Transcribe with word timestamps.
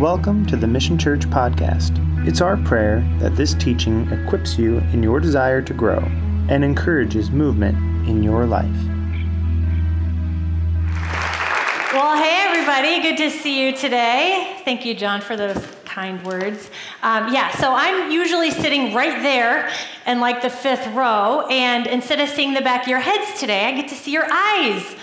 Welcome 0.00 0.46
to 0.46 0.56
the 0.56 0.66
Mission 0.66 0.96
Church 0.96 1.28
Podcast. 1.28 1.92
It's 2.26 2.40
our 2.40 2.56
prayer 2.56 3.06
that 3.18 3.36
this 3.36 3.52
teaching 3.52 4.10
equips 4.10 4.58
you 4.58 4.78
in 4.94 5.02
your 5.02 5.20
desire 5.20 5.60
to 5.60 5.74
grow 5.74 5.98
and 6.48 6.64
encourages 6.64 7.30
movement 7.30 7.76
in 8.08 8.22
your 8.22 8.46
life. 8.46 8.64
Well, 11.92 12.16
hey, 12.16 12.48
everybody. 12.48 13.02
Good 13.02 13.18
to 13.18 13.30
see 13.30 13.62
you 13.62 13.76
today. 13.76 14.62
Thank 14.64 14.86
you, 14.86 14.94
John, 14.94 15.20
for 15.20 15.36
those 15.36 15.62
kind 15.84 16.24
words. 16.24 16.70
Um, 17.02 17.30
yeah, 17.30 17.50
so 17.58 17.74
I'm 17.74 18.10
usually 18.10 18.50
sitting 18.50 18.94
right 18.94 19.22
there 19.22 19.70
in 20.06 20.18
like 20.18 20.40
the 20.40 20.48
fifth 20.48 20.86
row, 20.94 21.46
and 21.50 21.86
instead 21.86 22.20
of 22.20 22.30
seeing 22.30 22.54
the 22.54 22.62
back 22.62 22.84
of 22.84 22.88
your 22.88 23.00
heads 23.00 23.38
today, 23.38 23.66
I 23.66 23.72
get 23.72 23.88
to 23.88 23.94
see 23.94 24.12
your 24.12 24.26
eyes. 24.32 24.96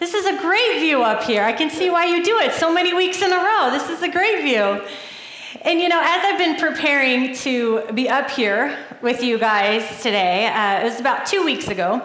This 0.00 0.12
is 0.12 0.26
a 0.26 0.36
great 0.40 0.80
view 0.80 1.04
up 1.04 1.22
here. 1.22 1.44
I 1.44 1.52
can 1.52 1.70
see 1.70 1.88
why 1.88 2.06
you 2.06 2.24
do 2.24 2.40
it 2.40 2.52
so 2.52 2.72
many 2.72 2.92
weeks 2.92 3.22
in 3.22 3.32
a 3.32 3.36
row. 3.36 3.70
This 3.70 3.88
is 3.88 4.02
a 4.02 4.08
great 4.08 4.42
view. 4.42 4.84
And 5.62 5.80
you 5.80 5.88
know, 5.88 6.00
as 6.00 6.24
I've 6.24 6.36
been 6.36 6.56
preparing 6.56 7.32
to 7.36 7.84
be 7.94 8.08
up 8.08 8.28
here 8.28 8.76
with 9.02 9.22
you 9.22 9.38
guys 9.38 10.02
today, 10.02 10.48
uh, 10.48 10.80
it 10.80 10.84
was 10.84 10.98
about 10.98 11.26
two 11.26 11.44
weeks 11.44 11.68
ago. 11.68 12.02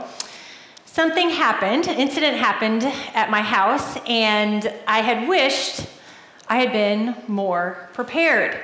Something 0.86 1.32
happened, 1.32 1.88
an 1.88 1.98
incident 1.98 2.38
happened 2.38 2.84
at 3.16 3.32
my 3.32 3.42
house, 3.42 3.98
and 4.06 4.72
I 4.88 5.00
had 5.00 5.28
wished 5.28 5.88
I 6.48 6.58
had 6.58 6.72
been 6.72 7.16
more 7.28 7.90
prepared. 7.94 8.56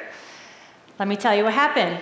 Let 1.00 1.08
me 1.08 1.16
tell 1.16 1.36
you 1.36 1.46
what 1.46 1.54
happened. 1.54 2.00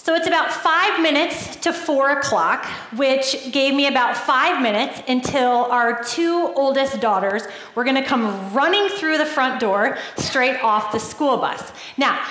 So 0.00 0.14
it's 0.14 0.28
about 0.28 0.52
five 0.52 1.02
minutes 1.02 1.56
to 1.56 1.72
four 1.72 2.10
o'clock, 2.10 2.64
which 2.94 3.50
gave 3.52 3.74
me 3.74 3.88
about 3.88 4.16
five 4.16 4.62
minutes 4.62 5.02
until 5.08 5.64
our 5.64 6.02
two 6.04 6.52
oldest 6.54 7.00
daughters 7.00 7.42
were 7.74 7.82
gonna 7.82 8.04
come 8.04 8.54
running 8.54 8.88
through 8.90 9.18
the 9.18 9.26
front 9.26 9.60
door 9.60 9.98
straight 10.16 10.62
off 10.62 10.92
the 10.92 11.00
school 11.00 11.36
bus. 11.36 11.72
Now, 11.96 12.24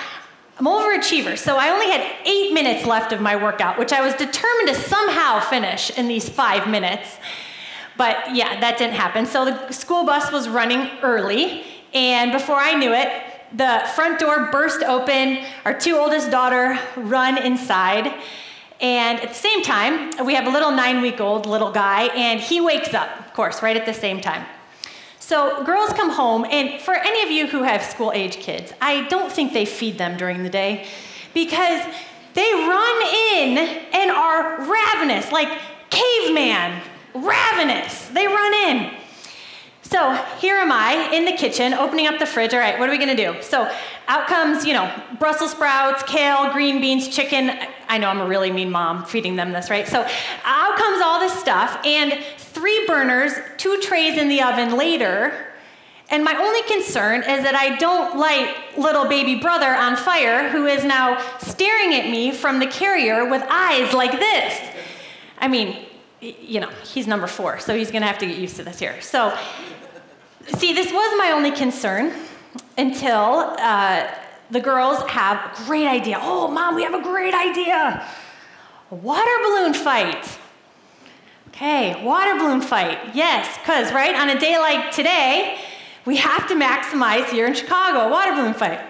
I'm 0.58 0.66
overachiever, 0.66 1.38
so 1.38 1.56
I 1.56 1.68
only 1.68 1.90
had 1.90 2.04
eight 2.24 2.52
minutes 2.52 2.86
left 2.86 3.12
of 3.12 3.20
my 3.20 3.36
workout, 3.36 3.78
which 3.78 3.92
I 3.92 4.00
was 4.00 4.14
determined 4.14 4.68
to 4.68 4.74
somehow 4.74 5.38
finish 5.38 5.90
in 5.90 6.08
these 6.08 6.28
five 6.28 6.68
minutes. 6.68 7.18
But 7.96 8.34
yeah, 8.34 8.58
that 8.60 8.78
didn't 8.78 8.94
happen. 8.94 9.26
So 9.26 9.44
the 9.44 9.72
school 9.72 10.04
bus 10.04 10.32
was 10.32 10.48
running 10.48 10.90
early, 11.02 11.64
and 11.92 12.32
before 12.32 12.56
I 12.56 12.74
knew 12.74 12.92
it, 12.92 13.08
the 13.52 13.82
front 13.94 14.18
door 14.18 14.48
burst 14.50 14.82
open. 14.82 15.44
Our 15.64 15.78
two 15.78 15.96
oldest 15.96 16.30
daughter 16.30 16.78
run 16.96 17.38
inside. 17.38 18.12
And 18.80 19.18
at 19.20 19.28
the 19.30 19.34
same 19.34 19.62
time, 19.62 20.24
we 20.24 20.34
have 20.34 20.46
a 20.46 20.50
little 20.50 20.70
nine 20.70 21.02
week 21.02 21.20
old 21.20 21.46
little 21.46 21.72
guy, 21.72 22.04
and 22.14 22.40
he 22.40 22.60
wakes 22.60 22.94
up, 22.94 23.08
of 23.18 23.34
course, 23.34 23.62
right 23.62 23.76
at 23.76 23.86
the 23.86 23.94
same 23.94 24.20
time. 24.20 24.46
So 25.18 25.64
girls 25.64 25.92
come 25.92 26.10
home, 26.10 26.46
and 26.50 26.80
for 26.80 26.94
any 26.94 27.22
of 27.22 27.30
you 27.30 27.48
who 27.48 27.64
have 27.64 27.82
school 27.82 28.12
age 28.12 28.36
kids, 28.36 28.72
I 28.80 29.06
don't 29.08 29.32
think 29.32 29.52
they 29.52 29.64
feed 29.64 29.98
them 29.98 30.16
during 30.16 30.42
the 30.42 30.48
day 30.48 30.86
because 31.34 31.84
they 32.34 32.52
run 32.52 33.02
in 33.34 33.58
and 33.92 34.10
are 34.10 34.60
ravenous, 34.60 35.32
like 35.32 35.48
caveman, 35.90 36.80
ravenous. 37.14 38.08
They 38.08 38.26
run 38.26 38.54
in. 38.54 38.97
So 39.82 40.14
here 40.38 40.56
am 40.56 40.70
I 40.70 41.10
in 41.14 41.24
the 41.24 41.32
kitchen 41.32 41.72
opening 41.72 42.06
up 42.06 42.18
the 42.18 42.26
fridge. 42.26 42.52
All 42.52 42.60
right, 42.60 42.78
what 42.78 42.88
are 42.88 42.92
we 42.92 42.98
gonna 42.98 43.16
do? 43.16 43.36
So 43.40 43.70
out 44.06 44.26
comes, 44.26 44.66
you 44.66 44.74
know, 44.74 44.92
Brussels 45.18 45.52
sprouts, 45.52 46.02
kale, 46.02 46.52
green 46.52 46.80
beans, 46.80 47.08
chicken. 47.08 47.52
I 47.88 47.98
know 47.98 48.08
I'm 48.08 48.20
a 48.20 48.26
really 48.26 48.50
mean 48.50 48.70
mom 48.70 49.04
feeding 49.04 49.36
them 49.36 49.52
this, 49.52 49.70
right? 49.70 49.88
So 49.88 50.06
out 50.44 50.76
comes 50.76 51.02
all 51.02 51.20
this 51.20 51.32
stuff, 51.32 51.80
and 51.86 52.22
three 52.36 52.86
burners, 52.86 53.32
two 53.56 53.78
trays 53.80 54.18
in 54.18 54.28
the 54.28 54.42
oven 54.42 54.76
later. 54.76 55.46
And 56.10 56.24
my 56.24 56.34
only 56.34 56.62
concern 56.62 57.20
is 57.20 57.42
that 57.44 57.54
I 57.54 57.76
don't 57.76 58.18
light 58.18 58.54
little 58.78 59.06
baby 59.06 59.36
brother 59.36 59.74
on 59.74 59.96
fire 59.96 60.48
who 60.48 60.66
is 60.66 60.84
now 60.84 61.22
staring 61.38 61.94
at 61.94 62.10
me 62.10 62.32
from 62.32 62.58
the 62.58 62.66
carrier 62.66 63.28
with 63.28 63.42
eyes 63.48 63.92
like 63.92 64.12
this. 64.12 64.60
I 65.38 65.48
mean, 65.48 65.84
you 66.20 66.60
know, 66.60 66.70
he's 66.84 67.06
number 67.06 67.26
four, 67.26 67.58
so 67.58 67.74
he's 67.74 67.90
gonna 67.90 68.06
have 68.06 68.18
to 68.18 68.26
get 68.26 68.38
used 68.38 68.56
to 68.56 68.64
this 68.64 68.78
here. 68.78 69.00
So 69.00 69.36
See, 70.56 70.72
this 70.72 70.90
was 70.92 71.18
my 71.18 71.32
only 71.32 71.50
concern 71.50 72.12
until 72.78 73.54
uh, 73.58 74.10
the 74.50 74.60
girls 74.60 74.98
have 75.10 75.36
a 75.36 75.64
great 75.66 75.86
idea. 75.86 76.18
Oh, 76.20 76.48
mom, 76.48 76.74
we 76.74 76.82
have 76.82 76.94
a 76.94 77.02
great 77.02 77.34
idea. 77.34 78.06
Water 78.90 79.30
balloon 79.42 79.74
fight. 79.74 80.38
Okay, 81.48 82.02
water 82.02 82.34
balloon 82.38 82.62
fight. 82.62 83.14
Yes, 83.14 83.58
because, 83.58 83.92
right, 83.92 84.14
on 84.14 84.30
a 84.30 84.40
day 84.40 84.58
like 84.58 84.90
today, 84.90 85.58
we 86.06 86.16
have 86.16 86.48
to 86.48 86.54
maximize 86.54 87.28
here 87.28 87.46
in 87.46 87.54
Chicago 87.54 88.10
water 88.10 88.32
balloon 88.32 88.54
fight. 88.54 88.80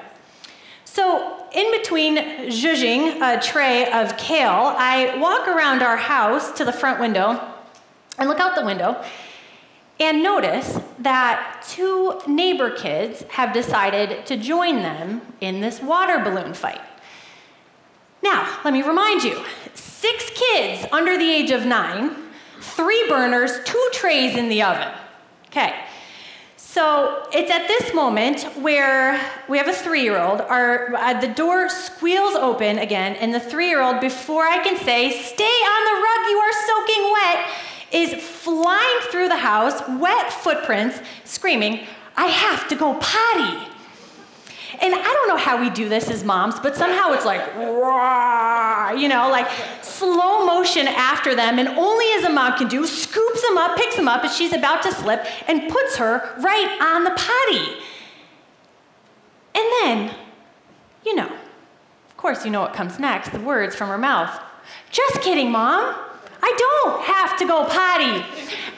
So, 0.98 1.47
in 1.53 1.70
between 1.70 2.16
zhuzhing 2.48 3.20
a 3.22 3.41
tray 3.41 3.88
of 3.92 4.16
kale, 4.16 4.75
I 4.76 5.16
walk 5.20 5.47
around 5.47 5.81
our 5.81 5.97
house 5.97 6.50
to 6.59 6.64
the 6.64 6.72
front 6.72 6.98
window 6.98 7.41
and 8.19 8.28
look 8.28 8.41
out 8.41 8.56
the 8.56 8.64
window 8.64 9.00
and 10.00 10.25
notice 10.25 10.81
that 10.98 11.64
two 11.69 12.20
neighbor 12.26 12.70
kids 12.70 13.22
have 13.31 13.53
decided 13.53 14.26
to 14.26 14.37
join 14.37 14.82
them 14.82 15.22
in 15.41 15.60
this 15.60 15.81
water 15.81 16.19
balloon 16.19 16.53
fight. 16.53 16.81
Now, 18.20 18.58
let 18.64 18.75
me 18.75 18.82
remind 18.82 19.22
you 19.22 19.44
six 19.75 20.28
kids 20.31 20.84
under 20.91 21.16
the 21.16 21.31
age 21.31 21.53
of 21.53 21.64
nine, 21.64 22.10
three 22.60 23.08
burners, 23.08 23.60
two 23.64 23.88
trays 23.92 24.37
in 24.37 24.48
the 24.48 24.64
oven. 24.64 24.92
Okay. 25.47 25.76
So 26.78 27.26
it's 27.32 27.50
at 27.50 27.66
this 27.66 27.92
moment 27.92 28.44
where 28.62 29.20
we 29.48 29.58
have 29.58 29.66
a 29.66 29.72
three 29.72 30.02
year 30.02 30.16
old. 30.16 30.40
Uh, 30.42 31.20
the 31.20 31.26
door 31.26 31.68
squeals 31.68 32.36
open 32.36 32.78
again, 32.78 33.16
and 33.16 33.34
the 33.34 33.40
three 33.40 33.66
year 33.66 33.82
old, 33.82 34.00
before 34.00 34.44
I 34.44 34.62
can 34.62 34.76
say, 34.76 35.10
Stay 35.10 35.44
on 35.44 35.80
the 35.88 36.00
rug, 36.06 36.30
you 36.30 36.38
are 36.38 36.52
soaking 36.68 37.12
wet, 37.12 37.48
is 37.90 38.24
flying 38.24 39.00
through 39.10 39.26
the 39.26 39.38
house, 39.38 39.82
wet 39.88 40.32
footprints, 40.32 41.00
screaming, 41.24 41.84
I 42.16 42.26
have 42.26 42.68
to 42.68 42.76
go 42.76 42.94
potty. 43.00 43.72
And 44.80 44.94
I 44.94 45.02
don't 45.02 45.28
know 45.28 45.36
how 45.36 45.58
we 45.60 45.70
do 45.70 45.88
this 45.88 46.10
as 46.10 46.24
moms, 46.24 46.60
but 46.60 46.76
somehow 46.76 47.12
it's 47.12 47.24
like, 47.24 47.40
you 49.00 49.08
know, 49.08 49.30
like 49.30 49.50
slow 49.82 50.44
motion 50.44 50.86
after 50.86 51.34
them, 51.34 51.58
and 51.58 51.68
only 51.68 52.06
as 52.12 52.24
a 52.24 52.30
mom 52.30 52.58
can 52.58 52.68
do, 52.68 52.86
scoops 52.86 53.42
them 53.42 53.56
up, 53.56 53.76
picks 53.76 53.96
them 53.96 54.08
up 54.08 54.24
as 54.24 54.36
she's 54.36 54.52
about 54.52 54.82
to 54.82 54.92
slip, 54.92 55.24
and 55.48 55.68
puts 55.70 55.96
her 55.96 56.34
right 56.40 56.78
on 56.80 57.04
the 57.04 57.10
potty. 57.10 57.82
And 59.54 59.64
then, 59.82 60.14
you 61.04 61.14
know, 61.14 61.26
of 61.28 62.16
course, 62.16 62.44
you 62.44 62.50
know 62.50 62.60
what 62.60 62.74
comes 62.74 62.98
next 62.98 63.32
the 63.32 63.40
words 63.40 63.74
from 63.74 63.88
her 63.88 63.98
mouth. 63.98 64.38
Just 64.90 65.22
kidding, 65.22 65.50
mom. 65.50 65.94
I 66.40 66.54
don't 66.56 67.02
have 67.02 67.38
to 67.38 67.46
go 67.46 67.64
potty. 67.64 68.24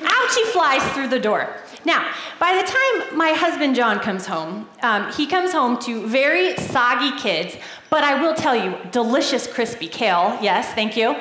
Out 0.03 0.31
she 0.33 0.45
flies 0.47 0.83
through 0.93 1.09
the 1.09 1.21
door. 1.21 1.55
Now, 1.85 2.13
by 2.39 2.55
the 2.55 2.71
time 2.71 3.17
my 3.17 3.31
husband 3.31 3.75
John 3.75 4.01
comes 4.01 4.27
home, 4.27 4.69
um, 4.83 5.11
he 5.13 5.27
comes 5.27 5.53
home 5.53 5.79
to 5.81 6.07
very 6.07 6.57
soggy 6.57 7.17
kids, 7.19 7.57
but 7.89 8.05
I 8.05 8.21
will 8.21 8.35
tell 8.35 8.55
you, 8.55 8.77
delicious 8.91 9.47
crispy 9.47 9.89
kale. 9.89 10.39
Yes, 10.43 10.73
thank 10.75 10.97
you. 10.97 11.17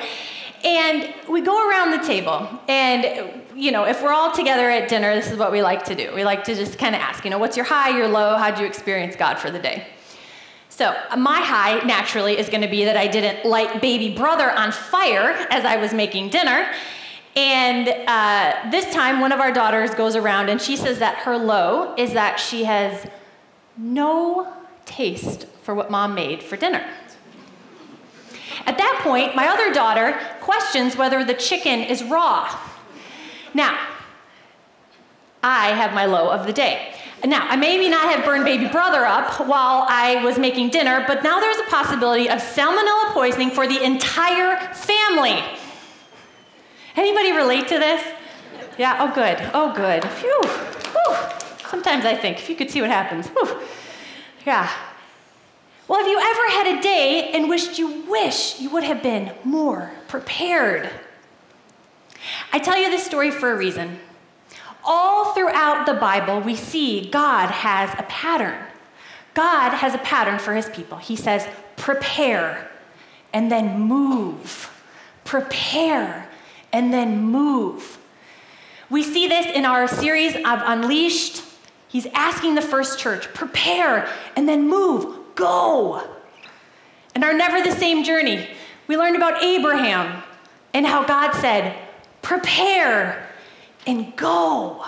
And 0.62 1.14
we 1.28 1.40
go 1.40 1.68
around 1.68 1.92
the 1.92 2.06
table, 2.06 2.46
and 2.68 3.42
you 3.54 3.72
know, 3.72 3.84
if 3.84 4.02
we're 4.02 4.12
all 4.12 4.32
together 4.32 4.68
at 4.70 4.88
dinner, 4.90 5.14
this 5.14 5.30
is 5.30 5.38
what 5.38 5.52
we 5.52 5.62
like 5.62 5.84
to 5.84 5.94
do. 5.94 6.14
We 6.14 6.24
like 6.24 6.44
to 6.44 6.54
just 6.54 6.78
kind 6.78 6.94
of 6.94 7.00
ask, 7.00 7.24
you 7.24 7.30
know, 7.30 7.38
what's 7.38 7.56
your 7.56 7.64
high, 7.64 7.96
your 7.96 8.08
low? 8.08 8.36
How'd 8.36 8.58
you 8.58 8.66
experience 8.66 9.16
God 9.16 9.38
for 9.38 9.50
the 9.50 9.58
day? 9.58 9.86
So, 10.68 10.94
my 11.16 11.40
high 11.40 11.84
naturally 11.84 12.38
is 12.38 12.48
going 12.48 12.62
to 12.62 12.68
be 12.68 12.84
that 12.84 12.96
I 12.96 13.06
didn't 13.06 13.44
light 13.44 13.80
baby 13.80 14.14
brother 14.14 14.50
on 14.50 14.72
fire 14.72 15.46
as 15.50 15.64
I 15.64 15.76
was 15.76 15.92
making 15.92 16.30
dinner. 16.30 16.70
And 17.36 17.88
uh, 17.88 18.70
this 18.70 18.92
time, 18.92 19.20
one 19.20 19.32
of 19.32 19.40
our 19.40 19.52
daughters 19.52 19.94
goes 19.94 20.16
around 20.16 20.48
and 20.48 20.60
she 20.60 20.76
says 20.76 20.98
that 20.98 21.18
her 21.18 21.36
low 21.36 21.94
is 21.96 22.12
that 22.14 22.40
she 22.40 22.64
has 22.64 23.06
no 23.76 24.52
taste 24.84 25.46
for 25.62 25.74
what 25.74 25.90
mom 25.90 26.14
made 26.14 26.42
for 26.42 26.56
dinner. 26.56 26.84
At 28.66 28.76
that 28.78 29.00
point, 29.02 29.34
my 29.36 29.46
other 29.48 29.72
daughter 29.72 30.18
questions 30.40 30.96
whether 30.96 31.24
the 31.24 31.34
chicken 31.34 31.80
is 31.80 32.02
raw. 32.02 32.58
Now, 33.54 33.78
I 35.42 35.68
have 35.68 35.94
my 35.94 36.04
low 36.04 36.30
of 36.30 36.46
the 36.46 36.52
day. 36.52 36.94
Now, 37.24 37.46
I 37.48 37.56
maybe 37.56 37.88
not 37.88 38.14
have 38.14 38.24
burned 38.24 38.44
baby 38.44 38.66
brother 38.66 39.04
up 39.04 39.40
while 39.40 39.86
I 39.88 40.22
was 40.24 40.38
making 40.38 40.70
dinner, 40.70 41.04
but 41.06 41.22
now 41.22 41.38
there's 41.38 41.58
a 41.58 41.70
possibility 41.70 42.28
of 42.28 42.40
salmonella 42.40 43.12
poisoning 43.12 43.50
for 43.50 43.66
the 43.66 43.82
entire 43.82 44.58
family. 44.74 45.42
Anybody 46.96 47.32
relate 47.32 47.68
to 47.68 47.78
this? 47.78 48.02
Yeah, 48.78 48.96
oh 49.00 49.14
good, 49.14 49.38
oh 49.54 49.72
good. 49.74 50.04
Phew, 50.04 50.40
Whew. 50.42 51.16
Sometimes 51.68 52.04
I 52.04 52.16
think, 52.16 52.38
if 52.38 52.48
you 52.48 52.56
could 52.56 52.70
see 52.70 52.80
what 52.80 52.90
happens. 52.90 53.28
Whew. 53.28 53.60
Yeah. 54.44 54.70
Well, 55.86 55.98
have 55.98 56.08
you 56.08 56.18
ever 56.18 56.50
had 56.50 56.78
a 56.78 56.82
day 56.82 57.30
and 57.32 57.48
wished 57.48 57.78
you 57.78 58.02
wish 58.08 58.60
you 58.60 58.70
would 58.70 58.84
have 58.84 59.02
been 59.02 59.32
more 59.44 59.92
prepared? 60.08 60.88
I 62.52 62.58
tell 62.58 62.78
you 62.78 62.90
this 62.90 63.04
story 63.04 63.30
for 63.30 63.52
a 63.52 63.56
reason. 63.56 63.98
All 64.84 65.34
throughout 65.34 65.86
the 65.86 65.94
Bible, 65.94 66.40
we 66.40 66.56
see 66.56 67.08
God 67.10 67.50
has 67.50 67.90
a 67.98 68.04
pattern. 68.04 68.64
God 69.34 69.70
has 69.70 69.94
a 69.94 69.98
pattern 69.98 70.38
for 70.38 70.54
his 70.54 70.68
people. 70.68 70.98
He 70.98 71.16
says, 71.16 71.46
prepare 71.76 72.70
and 73.32 73.50
then 73.50 73.80
move. 73.80 74.72
Prepare 75.24 76.28
and 76.72 76.92
then 76.92 77.22
move. 77.22 77.98
We 78.88 79.02
see 79.02 79.28
this 79.28 79.46
in 79.46 79.64
our 79.64 79.86
series 79.86 80.34
of 80.34 80.42
Unleashed. 80.44 81.42
He's 81.88 82.06
asking 82.06 82.54
the 82.54 82.62
first 82.62 82.98
church, 82.98 83.32
prepare 83.34 84.08
and 84.36 84.48
then 84.48 84.68
move, 84.68 85.16
go. 85.34 86.02
And 87.14 87.24
our 87.24 87.32
Never 87.32 87.62
the 87.62 87.76
Same 87.76 88.04
journey, 88.04 88.48
we 88.86 88.96
learned 88.96 89.16
about 89.16 89.42
Abraham 89.42 90.22
and 90.74 90.86
how 90.86 91.04
God 91.04 91.32
said, 91.32 91.76
prepare 92.22 93.28
and 93.86 94.14
go. 94.16 94.84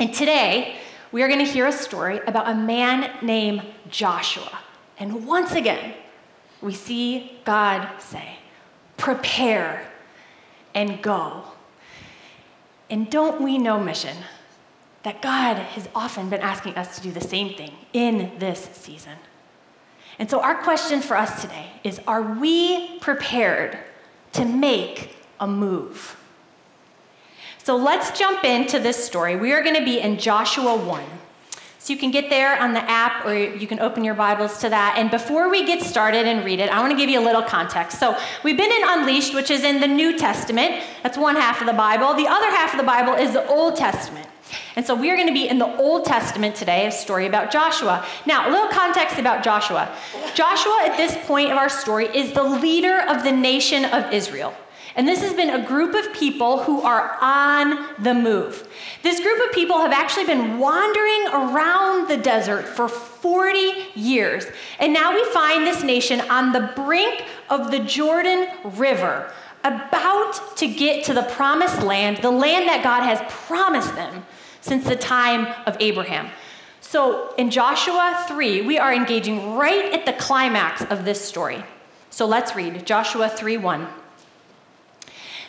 And 0.00 0.14
today, 0.14 0.76
we 1.10 1.22
are 1.22 1.28
going 1.28 1.44
to 1.44 1.50
hear 1.50 1.66
a 1.66 1.72
story 1.72 2.20
about 2.26 2.48
a 2.48 2.54
man 2.54 3.10
named 3.22 3.62
Joshua. 3.88 4.58
And 4.98 5.26
once 5.26 5.52
again, 5.52 5.94
we 6.60 6.74
see 6.74 7.38
God 7.44 7.88
say, 7.98 8.36
prepare 8.96 9.90
and 10.74 11.02
go. 11.02 11.44
And 12.90 13.10
don't 13.10 13.40
we 13.42 13.58
know, 13.58 13.78
mission, 13.78 14.16
that 15.02 15.22
God 15.22 15.56
has 15.56 15.88
often 15.94 16.30
been 16.30 16.40
asking 16.40 16.74
us 16.76 16.96
to 16.96 17.02
do 17.02 17.12
the 17.12 17.20
same 17.20 17.54
thing 17.54 17.72
in 17.92 18.38
this 18.38 18.68
season? 18.72 19.16
And 20.18 20.28
so, 20.28 20.40
our 20.40 20.56
question 20.56 21.00
for 21.00 21.16
us 21.16 21.42
today 21.42 21.66
is 21.84 22.00
Are 22.06 22.22
we 22.22 22.98
prepared 22.98 23.78
to 24.32 24.44
make 24.44 25.16
a 25.38 25.46
move? 25.46 26.16
So, 27.62 27.76
let's 27.76 28.18
jump 28.18 28.44
into 28.44 28.78
this 28.78 29.02
story. 29.04 29.36
We 29.36 29.52
are 29.52 29.62
going 29.62 29.76
to 29.76 29.84
be 29.84 30.00
in 30.00 30.18
Joshua 30.18 30.76
1. 30.76 31.04
So, 31.88 31.94
you 31.94 31.98
can 31.98 32.10
get 32.10 32.28
there 32.28 32.60
on 32.60 32.74
the 32.74 32.82
app 32.82 33.24
or 33.24 33.34
you 33.34 33.66
can 33.66 33.80
open 33.80 34.04
your 34.04 34.12
Bibles 34.12 34.58
to 34.58 34.68
that. 34.68 34.96
And 34.98 35.10
before 35.10 35.48
we 35.48 35.64
get 35.64 35.80
started 35.80 36.26
and 36.26 36.44
read 36.44 36.60
it, 36.60 36.68
I 36.68 36.80
want 36.80 36.90
to 36.90 36.98
give 36.98 37.08
you 37.08 37.18
a 37.18 37.24
little 37.24 37.40
context. 37.40 37.98
So, 37.98 38.14
we've 38.44 38.58
been 38.58 38.70
in 38.70 38.82
Unleashed, 38.84 39.34
which 39.34 39.50
is 39.50 39.64
in 39.64 39.80
the 39.80 39.86
New 39.86 40.18
Testament. 40.18 40.84
That's 41.02 41.16
one 41.16 41.34
half 41.34 41.62
of 41.62 41.66
the 41.66 41.72
Bible. 41.72 42.12
The 42.12 42.26
other 42.26 42.50
half 42.50 42.74
of 42.74 42.78
the 42.78 42.84
Bible 42.84 43.14
is 43.14 43.32
the 43.32 43.46
Old 43.46 43.76
Testament. 43.76 44.28
And 44.76 44.84
so 44.84 44.94
we 44.94 45.10
are 45.10 45.16
going 45.16 45.28
to 45.28 45.32
be 45.32 45.48
in 45.48 45.58
the 45.58 45.76
Old 45.78 46.04
Testament 46.04 46.56
today, 46.56 46.86
a 46.86 46.92
story 46.92 47.24
about 47.24 47.50
Joshua. 47.50 48.04
Now, 48.26 48.50
a 48.50 48.50
little 48.50 48.68
context 48.68 49.18
about 49.18 49.42
Joshua. 49.42 49.90
Joshua, 50.34 50.80
at 50.84 50.98
this 50.98 51.16
point 51.26 51.50
of 51.50 51.56
our 51.56 51.70
story, 51.70 52.14
is 52.14 52.34
the 52.34 52.42
leader 52.42 53.00
of 53.08 53.24
the 53.24 53.32
nation 53.32 53.86
of 53.86 54.12
Israel. 54.12 54.54
And 54.98 55.06
this 55.06 55.22
has 55.22 55.32
been 55.32 55.50
a 55.50 55.64
group 55.64 55.94
of 55.94 56.12
people 56.12 56.64
who 56.64 56.82
are 56.82 57.16
on 57.20 57.86
the 58.02 58.12
move. 58.12 58.66
This 59.04 59.20
group 59.20 59.40
of 59.48 59.54
people 59.54 59.80
have 59.80 59.92
actually 59.92 60.26
been 60.26 60.58
wandering 60.58 61.28
around 61.28 62.08
the 62.08 62.16
desert 62.16 62.64
for 62.66 62.88
40 62.88 63.90
years. 63.94 64.46
And 64.80 64.92
now 64.92 65.14
we 65.14 65.24
find 65.26 65.64
this 65.64 65.84
nation 65.84 66.20
on 66.22 66.52
the 66.52 66.72
brink 66.74 67.24
of 67.48 67.70
the 67.70 67.78
Jordan 67.78 68.48
River, 68.64 69.32
about 69.62 70.56
to 70.56 70.66
get 70.66 71.04
to 71.04 71.14
the 71.14 71.22
promised 71.22 71.80
land, 71.84 72.16
the 72.16 72.32
land 72.32 72.68
that 72.68 72.82
God 72.82 73.04
has 73.04 73.20
promised 73.46 73.94
them 73.94 74.26
since 74.62 74.84
the 74.84 74.96
time 74.96 75.46
of 75.66 75.76
Abraham. 75.78 76.28
So 76.80 77.34
in 77.36 77.52
Joshua 77.52 78.24
3, 78.26 78.62
we 78.62 78.78
are 78.78 78.92
engaging 78.92 79.54
right 79.54 79.92
at 79.92 80.06
the 80.06 80.12
climax 80.14 80.82
of 80.86 81.04
this 81.04 81.20
story. 81.20 81.62
So 82.10 82.26
let's 82.26 82.56
read 82.56 82.84
Joshua 82.84 83.28
3 83.28 83.58
1. 83.58 83.86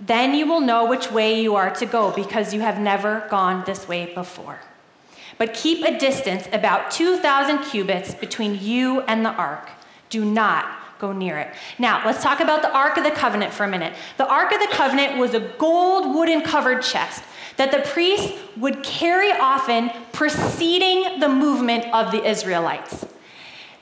Then 0.00 0.34
you 0.34 0.46
will 0.46 0.60
know 0.60 0.86
which 0.86 1.10
way 1.10 1.40
you 1.40 1.56
are 1.56 1.70
to 1.70 1.86
go 1.86 2.12
because 2.12 2.54
you 2.54 2.60
have 2.60 2.78
never 2.78 3.26
gone 3.30 3.64
this 3.66 3.88
way 3.88 4.14
before. 4.14 4.60
But 5.38 5.54
keep 5.54 5.84
a 5.84 5.98
distance 5.98 6.48
about 6.52 6.90
2,000 6.90 7.58
cubits 7.64 8.14
between 8.14 8.58
you 8.60 9.02
and 9.02 9.24
the 9.24 9.30
ark. 9.30 9.70
Do 10.10 10.24
not 10.24 10.66
go 10.98 11.12
near 11.12 11.38
it. 11.38 11.54
Now, 11.78 12.04
let's 12.04 12.22
talk 12.22 12.40
about 12.40 12.62
the 12.62 12.72
Ark 12.72 12.96
of 12.96 13.04
the 13.04 13.10
Covenant 13.10 13.52
for 13.52 13.64
a 13.64 13.68
minute. 13.68 13.94
The 14.16 14.26
Ark 14.26 14.52
of 14.52 14.60
the 14.60 14.68
Covenant 14.70 15.16
was 15.16 15.34
a 15.34 15.40
gold 15.40 16.14
wooden 16.14 16.42
covered 16.42 16.82
chest 16.82 17.22
that 17.56 17.70
the 17.70 17.78
priests 17.90 18.32
would 18.56 18.82
carry 18.82 19.30
often 19.32 19.90
preceding 20.12 21.20
the 21.20 21.28
movement 21.28 21.84
of 21.92 22.10
the 22.10 22.24
Israelites. 22.24 23.06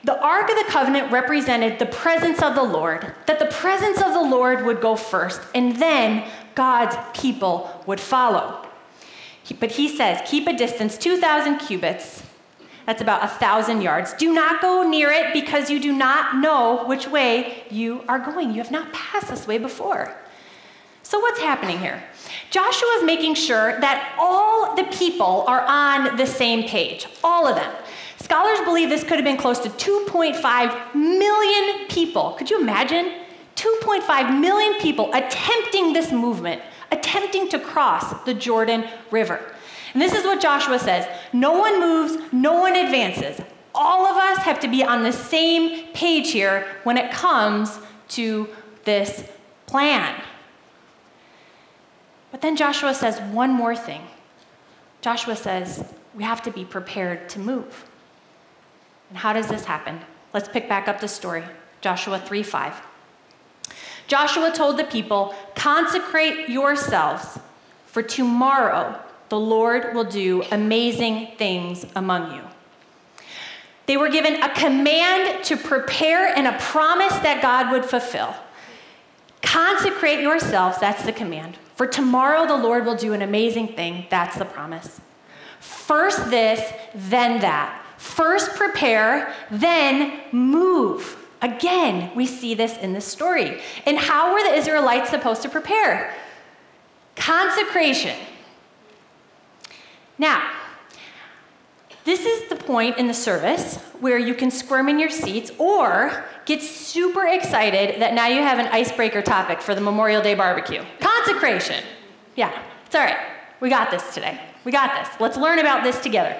The 0.03 0.19
Ark 0.21 0.49
of 0.49 0.55
the 0.55 0.71
Covenant 0.71 1.11
represented 1.11 1.79
the 1.79 1.85
presence 1.85 2.41
of 2.41 2.55
the 2.55 2.63
Lord, 2.63 3.13
that 3.25 3.39
the 3.39 3.45
presence 3.45 4.01
of 4.01 4.13
the 4.13 4.21
Lord 4.21 4.65
would 4.65 4.79
go 4.79 4.95
first, 4.95 5.41
and 5.55 5.75
then 5.77 6.23
God's 6.55 6.95
people 7.19 7.83
would 7.85 7.99
follow. 7.99 8.65
But 9.59 9.71
he 9.71 9.87
says, 9.87 10.21
keep 10.25 10.47
a 10.47 10.53
distance 10.53 10.97
2,000 10.97 11.59
cubits. 11.59 12.23
That's 12.85 13.01
about 13.01 13.23
a 13.23 13.27
thousand 13.27 13.81
yards. 13.81 14.13
Do 14.13 14.33
not 14.33 14.61
go 14.61 14.87
near 14.89 15.11
it 15.11 15.33
because 15.33 15.69
you 15.69 15.79
do 15.79 15.91
not 15.91 16.37
know 16.37 16.85
which 16.85 17.07
way 17.07 17.65
you 17.69 18.03
are 18.07 18.19
going. 18.19 18.51
You 18.51 18.61
have 18.61 18.71
not 18.71 18.93
passed 18.93 19.27
this 19.27 19.45
way 19.45 19.57
before. 19.57 20.15
So, 21.03 21.19
what's 21.19 21.39
happening 21.39 21.79
here? 21.79 22.01
Joshua 22.49 22.87
is 22.97 23.03
making 23.03 23.35
sure 23.35 23.79
that 23.79 24.15
all 24.17 24.75
the 24.75 24.85
people 24.85 25.43
are 25.47 25.61
on 25.61 26.15
the 26.17 26.25
same 26.25 26.67
page, 26.67 27.07
all 27.23 27.45
of 27.45 27.55
them. 27.55 27.73
Scholars 28.17 28.59
believe 28.65 28.89
this 28.89 29.03
could 29.03 29.17
have 29.17 29.23
been 29.23 29.37
close 29.37 29.59
to 29.59 29.69
2.5 29.69 30.95
million 30.95 31.87
people. 31.87 32.31
Could 32.31 32.49
you 32.49 32.59
imagine? 32.59 33.11
2.5 33.55 34.39
million 34.39 34.79
people 34.79 35.11
attempting 35.13 35.93
this 35.93 36.11
movement, 36.11 36.61
attempting 36.91 37.49
to 37.49 37.59
cross 37.59 38.23
the 38.23 38.33
Jordan 38.33 38.85
River. 39.11 39.39
And 39.93 40.01
this 40.01 40.13
is 40.13 40.25
what 40.25 40.41
Joshua 40.41 40.79
says 40.79 41.07
no 41.33 41.57
one 41.57 41.79
moves, 41.79 42.17
no 42.31 42.53
one 42.53 42.75
advances. 42.75 43.39
All 43.73 44.07
of 44.07 44.17
us 44.17 44.39
have 44.39 44.59
to 44.61 44.67
be 44.67 44.83
on 44.83 45.03
the 45.03 45.13
same 45.13 45.87
page 45.93 46.31
here 46.31 46.67
when 46.83 46.97
it 46.97 47.11
comes 47.11 47.79
to 48.09 48.47
this 48.83 49.29
plan. 49.67 50.19
But 52.31 52.41
then 52.41 52.55
Joshua 52.55 52.93
says 52.93 53.19
one 53.31 53.51
more 53.51 53.75
thing. 53.75 54.01
Joshua 55.01 55.35
says, 55.35 55.93
we 56.15 56.23
have 56.23 56.41
to 56.43 56.51
be 56.51 56.65
prepared 56.65 57.29
to 57.29 57.39
move. 57.39 57.85
And 59.09 59.17
how 59.17 59.33
does 59.33 59.47
this 59.47 59.65
happen? 59.65 59.99
Let's 60.33 60.47
pick 60.47 60.67
back 60.67 60.87
up 60.87 60.99
the 60.99 61.07
story 61.07 61.43
Joshua 61.81 62.19
3 62.19 62.43
5. 62.43 62.81
Joshua 64.07 64.51
told 64.51 64.77
the 64.77 64.83
people, 64.85 65.35
Consecrate 65.55 66.49
yourselves, 66.49 67.39
for 67.85 68.01
tomorrow 68.01 68.99
the 69.29 69.39
Lord 69.39 69.93
will 69.93 70.05
do 70.05 70.43
amazing 70.51 71.31
things 71.37 71.85
among 71.95 72.33
you. 72.35 72.41
They 73.85 73.97
were 73.97 74.09
given 74.09 74.41
a 74.41 74.53
command 74.53 75.43
to 75.45 75.57
prepare 75.57 76.27
and 76.27 76.47
a 76.47 76.57
promise 76.59 77.13
that 77.19 77.41
God 77.41 77.71
would 77.71 77.85
fulfill. 77.85 78.35
Consecrate 79.41 80.19
yourselves, 80.19 80.77
that's 80.79 81.05
the 81.05 81.13
command. 81.13 81.57
For 81.75 81.87
tomorrow 81.87 82.45
the 82.45 82.57
Lord 82.57 82.85
will 82.85 82.95
do 82.95 83.13
an 83.13 83.21
amazing 83.21 83.69
thing. 83.69 84.07
That's 84.09 84.37
the 84.37 84.45
promise. 84.45 84.99
First 85.59 86.29
this, 86.29 86.73
then 86.93 87.39
that. 87.41 87.81
First 87.97 88.55
prepare, 88.55 89.33
then 89.51 90.19
move. 90.31 91.17
Again, 91.41 92.11
we 92.15 92.25
see 92.25 92.55
this 92.55 92.77
in 92.77 92.93
the 92.93 93.01
story. 93.01 93.59
And 93.85 93.97
how 93.97 94.33
were 94.33 94.43
the 94.43 94.55
Israelites 94.55 95.09
supposed 95.09 95.41
to 95.43 95.49
prepare? 95.49 96.13
Consecration. 97.15 98.15
Now, 100.17 100.51
this 102.05 102.25
is 102.25 102.47
the 102.49 102.55
point 102.55 102.97
in 102.97 103.07
the 103.07 103.13
service 103.13 103.77
where 103.99 104.17
you 104.17 104.33
can 104.33 104.49
squirm 104.49 104.87
in 104.87 104.97
your 104.97 105.09
seats 105.09 105.51
or 105.57 106.23
get 106.45 106.61
super 106.61 107.27
excited 107.27 108.01
that 108.01 108.13
now 108.13 108.27
you 108.27 108.41
have 108.41 108.59
an 108.59 108.67
icebreaker 108.67 109.21
topic 109.21 109.61
for 109.61 109.75
the 109.75 109.81
Memorial 109.81 110.21
Day 110.21 110.33
barbecue 110.33 110.83
consecration. 111.01 111.83
Yeah, 112.35 112.63
it's 112.85 112.95
all 112.95 113.03
right. 113.03 113.17
We 113.59 113.69
got 113.69 113.91
this 113.91 114.13
today. 114.13 114.39
We 114.63 114.71
got 114.71 115.03
this. 115.03 115.19
Let's 115.19 115.35
learn 115.35 115.59
about 115.59 115.83
this 115.83 115.99
together. 115.99 116.37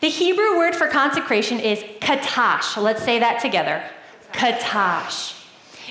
The 0.00 0.08
Hebrew 0.08 0.56
word 0.56 0.74
for 0.74 0.86
consecration 0.88 1.60
is 1.60 1.82
katash. 2.00 2.80
Let's 2.80 3.02
say 3.02 3.18
that 3.18 3.40
together. 3.40 3.82
Katash. 4.32 5.36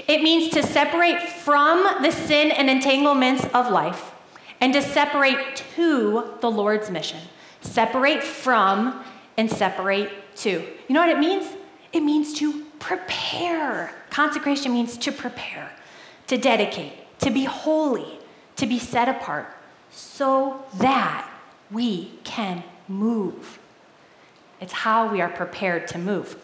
It 0.07 0.21
means 0.21 0.53
to 0.53 0.63
separate 0.63 1.21
from 1.21 2.01
the 2.01 2.11
sin 2.11 2.51
and 2.51 2.69
entanglements 2.69 3.45
of 3.53 3.69
life 3.69 4.11
and 4.61 4.73
to 4.73 4.81
separate 4.81 5.57
to 5.75 6.31
the 6.41 6.49
Lord's 6.49 6.89
mission. 6.89 7.19
Separate 7.61 8.23
from 8.23 9.03
and 9.37 9.51
separate 9.51 10.09
to. 10.37 10.49
You 10.49 10.93
know 10.93 11.01
what 11.01 11.09
it 11.09 11.19
means? 11.19 11.45
It 11.91 12.01
means 12.01 12.33
to 12.35 12.65
prepare 12.79 13.93
Consecration 14.09 14.73
means 14.73 14.97
to 14.97 15.11
prepare, 15.11 15.71
to 16.27 16.37
dedicate, 16.37 16.93
to 17.19 17.29
be 17.29 17.45
holy, 17.45 18.19
to 18.55 18.65
be 18.65 18.79
set 18.79 19.07
apart, 19.07 19.55
so 19.91 20.63
that 20.77 21.29
we 21.71 22.11
can 22.23 22.63
move. 22.87 23.58
It's 24.61 24.73
how 24.73 25.11
we 25.11 25.21
are 25.21 25.29
prepared 25.29 25.87
to 25.89 25.97
move. 25.97 26.37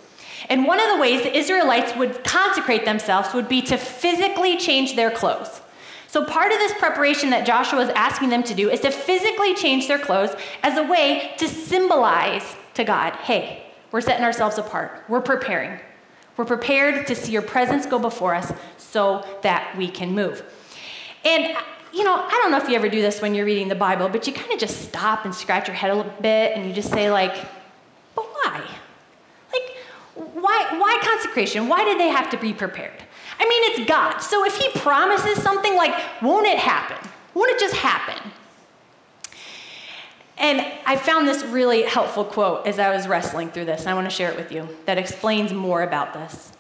And 0.50 0.66
one 0.66 0.80
of 0.80 0.90
the 0.90 1.02
ways 1.02 1.24
the 1.24 1.36
Israelites 1.36 1.96
would 1.96 2.24
consecrate 2.24 2.86
themselves 2.86 3.34
would 3.34 3.48
be 3.48 3.62
to 3.64 3.78
physically 3.78 4.58
change 4.58 4.96
their 4.96 5.12
clothes. 5.12 5.62
So, 6.08 6.24
part 6.24 6.52
of 6.52 6.60
this 6.60 6.74
preparation 6.74 7.30
that 7.32 7.46
Joshua 7.46 7.82
is 7.82 7.90
asking 7.90 8.30
them 8.30 8.44
to 8.44 8.54
do 8.54 8.70
is 8.70 8.80
to 8.82 8.92
physically 8.92 9.54
change 9.54 9.88
their 9.88 10.00
clothes 10.00 10.36
as 10.64 10.78
a 10.78 10.84
way 10.84 11.34
to 11.38 11.48
symbolize 11.48 12.56
to 12.76 12.84
God 12.84 13.16
hey, 13.24 13.66
we're 13.92 14.02
setting 14.02 14.24
ourselves 14.24 14.58
apart, 14.58 15.04
we're 15.10 15.22
preparing. 15.22 15.80
We're 16.38 16.46
prepared 16.46 17.08
to 17.08 17.16
see 17.16 17.32
your 17.32 17.42
presence 17.42 17.86
go 17.86 17.98
before 17.98 18.36
us 18.36 18.52
so 18.78 19.26
that 19.42 19.76
we 19.78 19.88
can 19.88 20.14
move. 20.14 20.44
And, 21.24 21.58
you 21.94 22.04
know, 22.04 22.14
I 22.14 22.40
don't 22.42 22.52
know 22.52 22.58
if 22.58 22.68
you 22.68 22.76
ever 22.76 22.90
do 22.90 23.02
this 23.02 23.22
when 23.22 23.34
you're 23.34 23.46
reading 23.46 23.70
the 23.70 23.76
Bible, 23.76 24.10
but 24.10 24.28
you 24.28 24.34
kind 24.34 24.52
of 24.52 24.60
just 24.60 24.82
stop 24.82 25.24
and 25.24 25.34
scratch 25.34 25.68
your 25.68 25.76
head 25.76 25.92
a 25.92 25.96
little 25.96 26.12
bit 26.22 26.58
and 26.58 26.68
you 26.68 26.74
just 26.74 26.92
say, 26.92 27.10
like, 27.10 27.38
but 28.16 28.26
why? 28.26 28.62
Like, 29.54 29.78
why, 30.16 30.78
why 30.78 31.00
consecration? 31.04 31.68
Why 31.68 31.84
did 31.84 32.00
they 32.00 32.08
have 32.08 32.30
to 32.32 32.38
be 32.38 32.54
prepared? 32.54 33.04
I 33.40 33.48
mean, 33.48 33.72
it's 33.72 33.90
God. 33.90 34.20
So 34.20 34.46
if 34.46 34.56
He 34.56 34.70
promises 34.80 35.42
something, 35.42 35.76
like, 35.76 35.94
won't 36.22 36.48
it 36.48 36.58
happen? 36.58 36.98
Won't 37.34 37.52
it 37.52 37.60
just 37.60 37.76
happen? 37.76 38.32
And 40.38 40.66
I 40.86 40.98
found 40.98 41.28
this 41.28 41.44
really 41.44 41.84
helpful 41.84 42.26
quote 42.26 42.68
as 42.68 42.78
I 42.80 42.94
was 42.94 43.08
wrestling 43.08 43.52
through 43.52 43.66
this, 43.66 43.82
and 43.82 43.90
I 43.90 43.94
want 43.94 44.10
to 44.10 44.16
share 44.16 44.32
it 44.32 44.38
with 44.38 44.52
you 44.52 44.68
that 44.86 44.98
explains 44.98 45.54
more 45.54 45.82
about 45.82 46.14
this. 46.14 46.52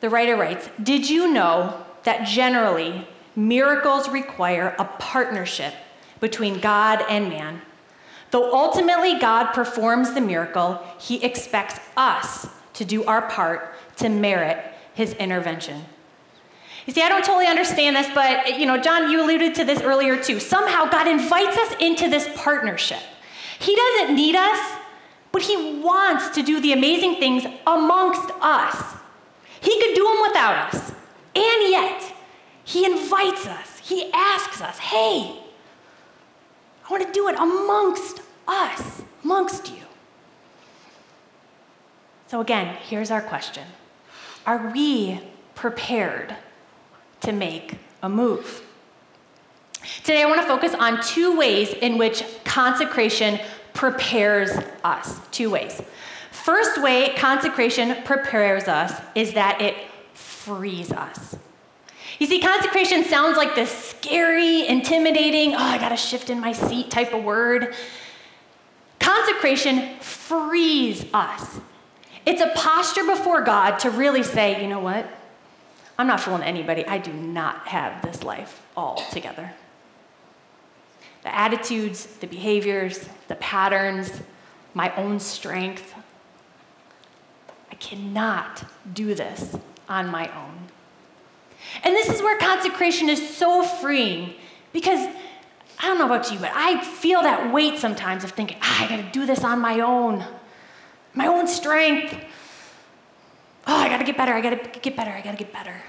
The 0.00 0.10
writer 0.10 0.36
writes 0.36 0.68
Did 0.82 1.08
you 1.08 1.32
know 1.32 1.84
that 2.04 2.26
generally 2.26 3.08
miracles 3.34 4.08
require 4.08 4.74
a 4.78 4.84
partnership 4.84 5.74
between 6.20 6.60
God 6.60 7.04
and 7.08 7.28
man? 7.28 7.62
Though 8.32 8.50
ultimately 8.52 9.18
God 9.18 9.52
performs 9.52 10.14
the 10.14 10.20
miracle, 10.20 10.82
he 10.98 11.22
expects 11.22 11.78
us 11.96 12.48
to 12.72 12.84
do 12.84 13.04
our 13.04 13.22
part 13.28 13.74
to 13.96 14.08
merit 14.08 14.72
his 14.94 15.12
intervention. 15.14 15.84
You 16.86 16.94
see, 16.94 17.02
I 17.02 17.10
don't 17.10 17.24
totally 17.24 17.46
understand 17.46 17.94
this, 17.94 18.08
but 18.14 18.58
you 18.58 18.64
know, 18.64 18.78
John, 18.78 19.10
you 19.10 19.22
alluded 19.22 19.54
to 19.56 19.64
this 19.64 19.82
earlier 19.82 20.20
too. 20.20 20.40
Somehow 20.40 20.86
God 20.86 21.06
invites 21.06 21.56
us 21.58 21.76
into 21.78 22.08
this 22.08 22.26
partnership. 22.34 23.02
He 23.60 23.76
doesn't 23.76 24.16
need 24.16 24.34
us, 24.34 24.78
but 25.30 25.42
he 25.42 25.80
wants 25.80 26.30
to 26.30 26.42
do 26.42 26.58
the 26.58 26.72
amazing 26.72 27.16
things 27.16 27.44
amongst 27.66 28.30
us. 28.40 28.96
He 29.60 29.78
could 29.78 29.94
do 29.94 30.04
them 30.04 30.22
without 30.22 30.74
us. 30.74 30.90
And 31.34 31.70
yet, 31.70 32.14
he 32.64 32.86
invites 32.86 33.46
us. 33.46 33.78
He 33.78 34.10
asks 34.12 34.62
us, 34.62 34.78
"Hey, 34.78 35.41
I 36.84 36.90
want 36.90 37.06
to 37.06 37.12
do 37.12 37.28
it 37.28 37.36
amongst 37.36 38.22
us, 38.46 39.02
amongst 39.24 39.70
you." 39.70 39.82
So 42.26 42.40
again, 42.40 42.76
here's 42.88 43.10
our 43.10 43.20
question. 43.20 43.64
Are 44.46 44.70
we 44.74 45.20
prepared 45.54 46.34
to 47.20 47.32
make 47.32 47.76
a 48.02 48.08
move? 48.08 48.62
Today, 50.04 50.22
I 50.22 50.26
want 50.26 50.40
to 50.40 50.46
focus 50.46 50.74
on 50.74 51.02
two 51.02 51.36
ways 51.36 51.72
in 51.72 51.98
which 51.98 52.24
consecration 52.44 53.38
prepares 53.74 54.50
us. 54.84 55.20
Two 55.30 55.50
ways. 55.50 55.82
First 56.30 56.80
way 56.80 57.14
consecration 57.16 58.02
prepares 58.04 58.68
us 58.68 59.00
is 59.14 59.34
that 59.34 59.60
it 59.60 59.76
frees 60.14 60.90
us. 60.90 61.36
You 62.22 62.28
see, 62.28 62.38
consecration 62.38 63.02
sounds 63.02 63.36
like 63.36 63.56
this 63.56 63.68
scary, 63.68 64.64
intimidating, 64.68 65.56
oh, 65.56 65.58
I 65.58 65.76
got 65.78 65.88
to 65.88 65.96
shift 65.96 66.30
in 66.30 66.38
my 66.38 66.52
seat 66.52 66.88
type 66.88 67.12
of 67.12 67.24
word. 67.24 67.74
Consecration 69.00 69.98
frees 69.98 71.04
us. 71.12 71.58
It's 72.24 72.40
a 72.40 72.52
posture 72.54 73.02
before 73.02 73.42
God 73.42 73.80
to 73.80 73.90
really 73.90 74.22
say, 74.22 74.62
you 74.62 74.68
know 74.68 74.78
what? 74.78 75.04
I'm 75.98 76.06
not 76.06 76.20
fooling 76.20 76.44
anybody. 76.44 76.86
I 76.86 76.98
do 76.98 77.12
not 77.12 77.66
have 77.66 78.02
this 78.02 78.22
life 78.22 78.64
all 78.76 79.02
together. 79.10 79.52
The 81.24 81.36
attitudes, 81.36 82.06
the 82.06 82.28
behaviors, 82.28 83.08
the 83.26 83.34
patterns, 83.34 84.20
my 84.74 84.94
own 84.94 85.18
strength. 85.18 85.92
I 87.68 87.74
cannot 87.74 88.62
do 88.94 89.12
this 89.12 89.56
on 89.88 90.06
my 90.06 90.28
own. 90.28 90.61
And 91.84 91.94
this 91.94 92.08
is 92.08 92.22
where 92.22 92.38
consecration 92.38 93.08
is 93.08 93.36
so 93.36 93.62
freeing 93.62 94.34
because 94.72 95.06
I 95.78 95.88
don't 95.88 95.98
know 95.98 96.06
about 96.06 96.30
you, 96.30 96.38
but 96.38 96.52
I 96.54 96.82
feel 96.82 97.22
that 97.22 97.52
weight 97.52 97.78
sometimes 97.78 98.24
of 98.24 98.30
thinking, 98.30 98.58
ah, 98.62 98.84
I 98.84 98.88
gotta 98.88 99.10
do 99.10 99.26
this 99.26 99.42
on 99.44 99.60
my 99.60 99.80
own 99.80 100.24
my 101.14 101.26
own 101.26 101.46
strength. 101.46 102.14
Oh, 103.66 103.76
I 103.76 103.88
gotta 103.88 104.04
get 104.04 104.16
better, 104.16 104.32
I 104.32 104.40
gotta 104.40 104.56
get 104.80 104.96
better, 104.96 105.10
I 105.10 105.20
gotta 105.20 105.36
get 105.36 105.52
better. 105.52 105.82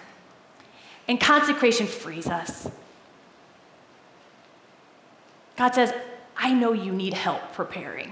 And 1.07 1.19
consecration 1.19 1.87
frees 1.87 2.27
us. 2.27 2.69
God 5.55 5.75
says, 5.75 5.93
I 6.35 6.53
know 6.53 6.73
you 6.73 6.91
need 6.91 7.13
help 7.13 7.53
preparing. 7.53 8.11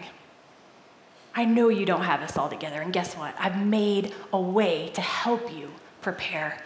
I 1.34 1.46
know 1.46 1.70
you 1.70 1.86
don't 1.86 2.03
have 2.03 2.22
this 2.22 2.38
all 2.38 2.50
together. 2.50 2.82
And 2.82 2.91
guess 2.91 3.15
what? 3.15 3.34
I've 3.39 3.65
made 3.65 4.13
a 4.34 4.39
way 4.39 4.91
to 4.94 5.01
help 5.01 5.53
you 5.53 5.72
prepare. 6.01 6.62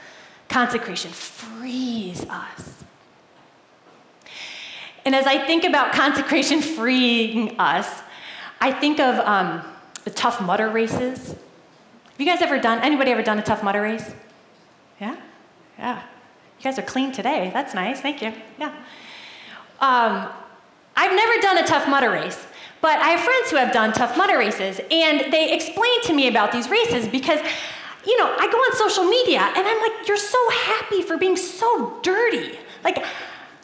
Consecration 0.49 1.11
frees 1.11 2.25
us. 2.29 2.83
And 5.05 5.13
as 5.13 5.27
I 5.27 5.45
think 5.45 5.63
about 5.63 5.93
consecration 5.93 6.61
freeing 6.61 7.59
us, 7.59 8.01
I 8.59 8.71
think 8.71 8.99
of 8.99 9.19
um, 9.19 9.61
the 10.03 10.09
Tough 10.09 10.41
Mudder 10.41 10.69
races. 10.69 11.29
Have 11.29 12.19
you 12.19 12.25
guys 12.25 12.41
ever 12.41 12.57
done, 12.59 12.79
anybody 12.79 13.11
ever 13.11 13.21
done 13.21 13.37
a 13.37 13.43
Tough 13.43 13.61
Mudder 13.63 13.81
race? 13.81 14.11
Yeah? 14.99 15.15
Yeah. 15.77 16.01
You 16.57 16.63
guys 16.63 16.79
are 16.79 16.83
clean 16.83 17.11
today. 17.11 17.51
That's 17.53 17.73
nice. 17.73 18.01
Thank 18.01 18.21
you. 18.21 18.33
Yeah. 18.57 18.73
Um, 19.79 20.29
I've 20.95 21.13
never 21.13 21.41
done 21.41 21.57
a 21.57 21.67
Tough 21.67 21.87
Mudder 21.89 22.09
race, 22.09 22.47
but 22.81 22.97
I 22.99 23.09
have 23.09 23.19
friends 23.19 23.51
who 23.51 23.57
have 23.57 23.73
done 23.73 23.91
Tough 23.91 24.17
Mudder 24.17 24.37
races, 24.37 24.79
and 24.89 25.31
they 25.31 25.51
explain 25.53 26.01
to 26.03 26.13
me 26.13 26.27
about 26.29 26.51
these 26.51 26.69
races 26.69 27.07
because, 27.07 27.41
you 28.05 28.17
know, 28.17 28.35
I 28.37 28.47
go 28.51 28.57
on 28.57 28.75
social 28.75 29.03
media 29.03 29.39
and 29.39 29.67
I'm 29.67 29.81
like, 29.81 30.07
you're 30.07 30.17
so 30.17 30.49
happy 30.49 31.01
for 31.01 31.17
being 31.17 31.37
so 31.37 31.99
dirty. 32.01 32.57
Like, 32.83 32.97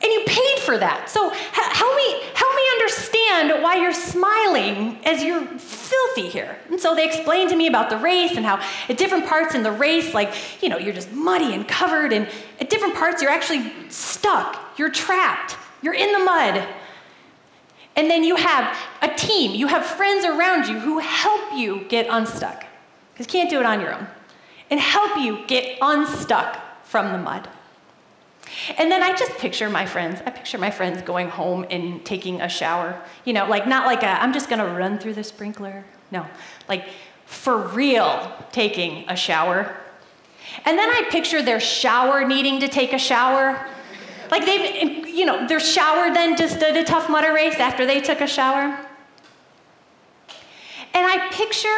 and 0.03 0.11
you 0.11 0.23
paid 0.25 0.59
for 0.59 0.79
that. 0.79 1.09
So 1.09 1.29
help 1.29 1.95
me, 1.95 2.21
help 2.33 2.55
me 2.55 2.63
understand 2.71 3.61
why 3.61 3.75
you're 3.75 3.93
smiling 3.93 4.97
as 5.05 5.23
you're 5.23 5.45
filthy 5.45 6.27
here. 6.27 6.57
And 6.69 6.79
so 6.79 6.95
they 6.95 7.05
explained 7.05 7.51
to 7.51 7.55
me 7.55 7.67
about 7.67 7.91
the 7.91 7.97
race 7.97 8.35
and 8.35 8.43
how 8.43 8.59
at 8.89 8.97
different 8.97 9.27
parts 9.27 9.53
in 9.53 9.61
the 9.61 9.71
race, 9.71 10.15
like, 10.15 10.33
you 10.63 10.69
know, 10.69 10.79
you're 10.79 10.93
just 10.93 11.11
muddy 11.11 11.53
and 11.53 11.67
covered, 11.67 12.13
and 12.13 12.27
at 12.59 12.71
different 12.71 12.95
parts, 12.95 13.21
you're 13.21 13.29
actually 13.29 13.71
stuck, 13.89 14.59
you're 14.79 14.89
trapped, 14.89 15.55
you're 15.83 15.93
in 15.93 16.11
the 16.13 16.19
mud. 16.19 16.67
And 17.95 18.09
then 18.09 18.23
you 18.23 18.37
have 18.37 18.75
a 19.03 19.13
team, 19.13 19.53
you 19.53 19.67
have 19.67 19.85
friends 19.85 20.25
around 20.25 20.67
you 20.67 20.79
who 20.79 20.97
help 20.97 21.53
you 21.53 21.85
get 21.89 22.07
unstuck, 22.09 22.65
because 23.13 23.27
you 23.27 23.31
can't 23.31 23.51
do 23.51 23.59
it 23.59 23.67
on 23.67 23.79
your 23.81 23.93
own, 23.93 24.07
and 24.71 24.79
help 24.79 25.17
you 25.17 25.45
get 25.45 25.77
unstuck 25.81 26.59
from 26.85 27.11
the 27.11 27.17
mud. 27.17 27.47
And 28.77 28.91
then 28.91 29.03
I 29.03 29.15
just 29.15 29.37
picture 29.37 29.69
my 29.69 29.85
friends. 29.85 30.21
I 30.25 30.31
picture 30.31 30.57
my 30.57 30.71
friends 30.71 31.01
going 31.01 31.29
home 31.29 31.65
and 31.69 32.03
taking 32.05 32.41
a 32.41 32.49
shower. 32.49 33.01
You 33.25 33.33
know, 33.33 33.47
like 33.47 33.67
not 33.67 33.85
like 33.85 34.03
a, 34.03 34.21
I'm 34.21 34.33
just 34.33 34.49
gonna 34.49 34.65
run 34.65 34.97
through 34.97 35.13
the 35.13 35.23
sprinkler. 35.23 35.85
No, 36.11 36.25
like 36.67 36.85
for 37.25 37.57
real 37.57 38.31
taking 38.51 39.05
a 39.09 39.15
shower. 39.15 39.77
And 40.65 40.77
then 40.77 40.89
I 40.89 41.07
picture 41.09 41.41
their 41.41 41.59
shower 41.59 42.27
needing 42.27 42.59
to 42.59 42.67
take 42.67 42.93
a 42.93 42.97
shower. 42.97 43.67
Like 44.29 44.45
they've, 44.45 45.07
you 45.07 45.25
know, 45.25 45.47
their 45.47 45.59
shower 45.59 46.13
then 46.13 46.35
just 46.35 46.59
did 46.59 46.75
a 46.75 46.83
tough 46.83 47.09
mudder 47.09 47.33
race 47.33 47.55
after 47.55 47.85
they 47.85 48.01
took 48.01 48.21
a 48.21 48.27
shower. 48.27 48.77
And 50.93 51.05
I 51.05 51.29
picture 51.31 51.69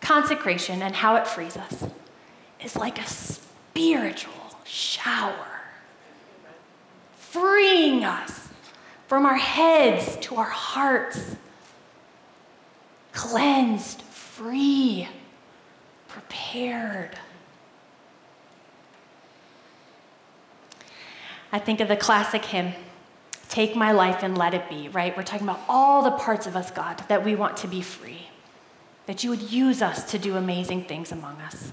consecration 0.00 0.82
and 0.82 0.94
how 0.94 1.16
it 1.16 1.26
frees 1.26 1.56
us 1.56 1.84
is 2.64 2.76
like 2.76 3.00
a 3.00 3.06
spiritual 3.06 4.32
shower 4.64 5.54
freeing 7.34 8.04
us 8.04 8.48
from 9.08 9.26
our 9.26 9.36
heads 9.36 10.16
to 10.18 10.36
our 10.36 10.44
hearts. 10.44 11.36
Cleansed, 13.12 14.02
free, 14.02 15.08
prepared. 16.08 17.10
I 21.52 21.58
think 21.58 21.80
of 21.80 21.88
the 21.88 21.96
classic 21.96 22.44
hymn, 22.44 22.72
Take 23.48 23.76
My 23.76 23.92
Life 23.92 24.22
and 24.22 24.36
Let 24.38 24.54
It 24.54 24.68
Be, 24.68 24.88
right? 24.88 25.16
We're 25.16 25.22
talking 25.22 25.46
about 25.46 25.60
all 25.68 26.02
the 26.02 26.12
parts 26.12 26.46
of 26.46 26.56
us, 26.56 26.70
God, 26.70 27.04
that 27.08 27.24
we 27.24 27.34
want 27.34 27.56
to 27.58 27.68
be 27.68 27.82
free, 27.82 28.28
that 29.06 29.22
you 29.22 29.30
would 29.30 29.52
use 29.52 29.82
us 29.82 30.04
to 30.10 30.18
do 30.18 30.36
amazing 30.36 30.84
things 30.84 31.12
among 31.12 31.40
us. 31.40 31.72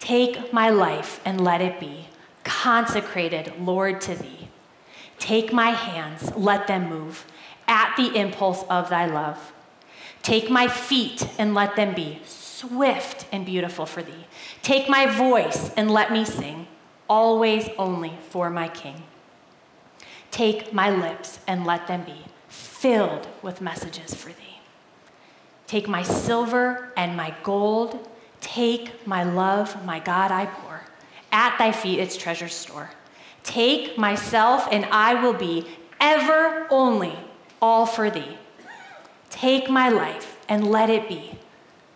Take 0.00 0.52
my 0.52 0.70
life 0.70 1.20
and 1.24 1.40
let 1.40 1.60
it 1.60 1.78
be 1.78 2.08
consecrated, 2.42 3.52
Lord, 3.60 4.00
to 4.02 4.14
thee. 4.14 4.48
Take 5.18 5.52
my 5.52 5.70
hands, 5.70 6.34
let 6.34 6.66
them 6.66 6.88
move 6.88 7.26
at 7.68 7.94
the 7.96 8.16
impulse 8.16 8.64
of 8.68 8.88
thy 8.88 9.06
love. 9.06 9.52
Take 10.22 10.50
my 10.50 10.66
feet 10.66 11.28
and 11.38 11.54
let 11.54 11.76
them 11.76 11.94
be 11.94 12.20
swift 12.24 13.26
and 13.30 13.46
beautiful 13.46 13.86
for 13.86 14.02
thee. 14.02 14.26
Take 14.62 14.88
my 14.88 15.06
voice 15.06 15.72
and 15.74 15.90
let 15.90 16.10
me 16.12 16.24
sing, 16.24 16.66
always 17.08 17.68
only 17.78 18.14
for 18.30 18.50
my 18.50 18.68
King. 18.68 19.02
Take 20.30 20.72
my 20.72 20.90
lips 20.90 21.40
and 21.46 21.66
let 21.66 21.86
them 21.86 22.04
be 22.04 22.24
filled 22.48 23.28
with 23.42 23.60
messages 23.60 24.14
for 24.14 24.28
thee. 24.28 24.60
Take 25.66 25.88
my 25.88 26.02
silver 26.02 26.92
and 26.96 27.16
my 27.16 27.34
gold. 27.42 28.08
Take 28.40 29.06
my 29.06 29.22
love, 29.22 29.84
my 29.84 30.00
God, 30.00 30.30
I 30.30 30.46
pour. 30.46 30.82
At 31.32 31.56
thy 31.58 31.72
feet 31.72 32.00
its 32.00 32.16
treasure 32.16 32.48
store. 32.48 32.90
Take 33.42 33.96
myself, 33.96 34.68
and 34.70 34.84
I 34.86 35.22
will 35.22 35.32
be 35.32 35.66
ever 36.00 36.66
only 36.70 37.16
all 37.62 37.86
for 37.86 38.10
thee. 38.10 38.38
Take 39.28 39.70
my 39.70 39.88
life 39.88 40.38
and 40.48 40.70
let 40.70 40.90
it 40.90 41.08
be 41.08 41.38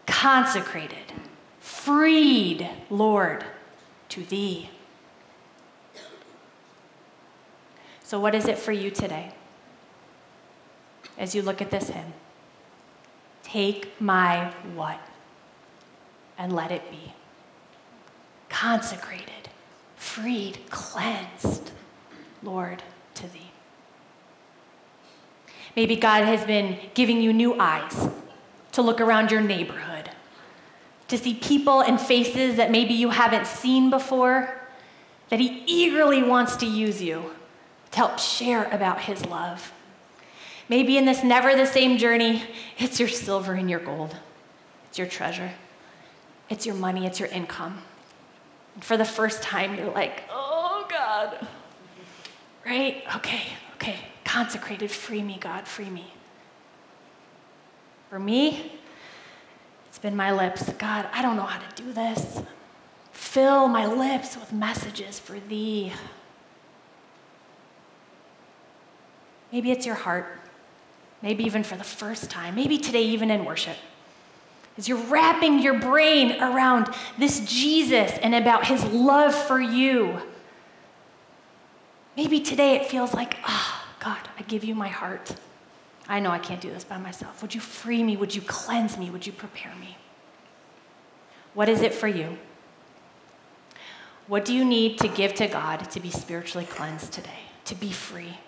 consecrated, 0.07 1.13
freed, 1.61 2.69
Lord, 2.91 3.45
to 4.11 4.25
thee. 4.25 4.71
So, 8.03 8.21
what 8.21 8.35
is 8.35 8.47
it 8.47 8.59
for 8.59 8.73
you 8.73 8.91
today? 8.91 9.33
As 11.19 11.35
you 11.35 11.43
look 11.43 11.61
at 11.61 11.71
this 11.71 11.89
hymn, 11.89 12.13
take 13.43 14.01
my 14.01 14.53
what 14.75 15.01
and 16.39 16.55
let 16.55 16.71
it 16.71 16.91
be 16.91 17.13
consecrated, 18.49 19.49
freed, 19.97 20.59
cleansed, 20.71 21.73
Lord, 22.43 22.83
to 23.15 23.27
thee. 23.33 23.51
Maybe 25.75 25.97
God 25.97 26.25
has 26.25 26.45
been 26.45 26.79
giving 26.95 27.21
you 27.21 27.33
new 27.33 27.59
eyes 27.59 28.09
to 28.73 28.83
look 28.83 29.01
around 29.01 29.31
your 29.31 29.41
neighborhood, 29.41 30.11
to 31.09 31.19
see 31.19 31.35
people 31.35 31.81
and 31.81 32.01
faces 32.01 32.57
that 32.57 32.71
maybe 32.71 32.95
you 32.95 33.11
haven't 33.11 33.47
seen 33.47 33.91
before, 33.91 34.61
that 35.31 35.41
He 35.41 35.65
eagerly 35.67 36.23
wants 36.23 36.57
to 36.57 36.67
use 36.67 37.03
you 37.03 37.33
to 37.91 37.97
help 37.97 38.19
share 38.19 38.65
about 38.71 39.01
His 39.01 39.27
love. 39.27 39.73
Maybe 40.69 40.97
in 40.97 41.05
this 41.05 41.23
never 41.23 41.57
the 41.57 41.67
same 41.67 41.99
journey, 41.99 42.43
it's 42.79 42.99
your 42.99 43.09
silver 43.09 43.53
and 43.53 43.69
your 43.69 43.81
gold, 43.81 44.17
it's 44.89 44.99
your 44.99 45.09
treasure, 45.09 45.53
it's 46.49 46.67
your 46.67 46.75
money, 46.75 47.07
it's 47.07 47.19
your 47.21 47.29
income. 47.29 47.79
And 48.75 48.85
for 48.85 48.97
the 48.97 49.05
first 49.05 49.43
time, 49.43 49.77
you're 49.77 49.93
like, 49.93 50.25
oh 50.31 50.87
God, 50.89 51.47
right? 52.67 53.03
Okay, 53.17 53.43
okay, 53.75 53.97
consecrated, 54.25 54.91
free 54.91 55.23
me, 55.23 55.39
God, 55.41 55.67
free 55.67 55.91
me. 55.91 56.13
For 58.11 58.19
me, 58.19 58.73
it's 59.89 59.99
been 59.99 60.17
my 60.17 60.33
lips. 60.33 60.73
God, 60.75 61.09
I 61.13 61.23
don't 61.23 61.37
know 61.37 61.43
how 61.43 61.59
to 61.59 61.83
do 61.83 61.93
this. 61.93 62.41
Fill 63.13 63.69
my 63.69 63.87
lips 63.87 64.37
with 64.37 64.53
messages 64.53 65.19
for 65.19 65.39
thee. 65.41 65.93
Maybe 69.51 69.71
it's 69.71 69.87
your 69.87 69.95
heart. 69.95 70.27
Maybe 71.23 71.45
even 71.45 71.63
for 71.63 71.77
the 71.77 71.85
first 71.85 72.29
time. 72.29 72.55
Maybe 72.55 72.77
today, 72.77 73.03
even 73.03 73.31
in 73.31 73.45
worship. 73.45 73.77
As 74.77 74.89
you're 74.89 74.99
wrapping 74.99 75.61
your 75.61 75.79
brain 75.79 76.43
around 76.43 76.93
this 77.19 77.41
Jesus 77.41 78.13
and 78.19 78.35
about 78.35 78.67
his 78.67 78.85
love 78.85 79.35
for 79.35 79.61
you. 79.61 80.21
Maybe 82.17 82.41
today 82.41 82.77
it 82.77 82.87
feels 82.87 83.15
like, 83.15 83.37
ah, 83.45 83.87
oh, 83.87 84.05
God, 84.05 84.29
I 84.39 84.43
give 84.43 84.65
you 84.65 84.75
my 84.75 84.89
heart. 84.89 85.35
I 86.09 86.21
know 86.21 86.31
I 86.31 86.39
can't 86.39 86.61
do 86.61 86.71
this 86.71 86.85
by 86.85 86.99
myself. 86.99 87.41
Would 87.41 87.55
you 87.55 87.61
free 87.61 88.03
me? 88.03 88.17
Would 88.17 88.35
you 88.35 88.43
cleanse 88.43 88.99
me? 88.99 89.11
Would 89.11 89.27
you 89.27 89.33
prepare 89.33 89.75
me? 89.77 89.97
What 91.55 91.69
is 91.69 91.81
it 91.81 91.95
for 91.95 92.09
you? 92.09 92.39
What 94.27 94.45
do 94.45 94.55
you 94.55 94.65
need 94.65 94.99
to 94.99 95.09
give 95.09 95.35
to 95.35 95.47
God 95.47 95.91
to 95.91 96.01
be 96.01 96.11
spiritually 96.11 96.67
cleansed 96.67 97.13
today, 97.13 97.41
to 97.67 97.75
be 97.75 97.93
free? 97.93 98.39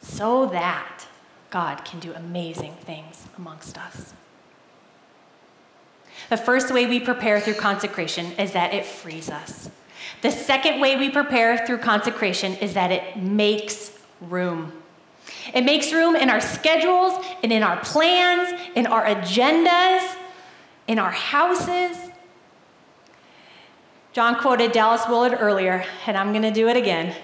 So 0.00 0.46
that 0.46 1.06
God 1.50 1.84
can 1.84 2.00
do 2.00 2.12
amazing 2.14 2.74
things 2.74 3.26
amongst 3.36 3.76
us. 3.76 4.14
The 6.30 6.36
first 6.36 6.72
way 6.72 6.86
we 6.86 7.00
prepare 7.00 7.40
through 7.40 7.54
consecration 7.54 8.32
is 8.32 8.52
that 8.52 8.72
it 8.72 8.84
frees 8.84 9.30
us. 9.30 9.70
The 10.22 10.30
second 10.30 10.80
way 10.80 10.96
we 10.96 11.10
prepare 11.10 11.66
through 11.66 11.78
consecration 11.78 12.54
is 12.54 12.74
that 12.74 12.90
it 12.90 13.16
makes 13.16 13.96
room. 14.20 14.72
It 15.52 15.64
makes 15.64 15.92
room 15.92 16.16
in 16.16 16.30
our 16.30 16.40
schedules 16.40 17.12
and 17.42 17.52
in 17.52 17.62
our 17.62 17.78
plans, 17.80 18.58
in 18.74 18.86
our 18.86 19.04
agendas, 19.04 20.16
in 20.86 20.98
our 20.98 21.10
houses. 21.10 21.96
John 24.12 24.36
quoted 24.36 24.72
Dallas 24.72 25.02
Willard 25.08 25.36
earlier, 25.38 25.84
and 26.06 26.16
I'm 26.16 26.30
going 26.30 26.42
to 26.42 26.50
do 26.50 26.68
it 26.68 26.76
again. 26.76 27.14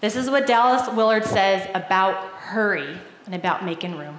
This 0.00 0.16
is 0.16 0.30
what 0.30 0.46
Dallas 0.46 0.88
Willard 0.94 1.24
says 1.24 1.68
about 1.74 2.14
hurry 2.32 2.96
and 3.26 3.34
about 3.34 3.64
making 3.64 3.98
room. 3.98 4.18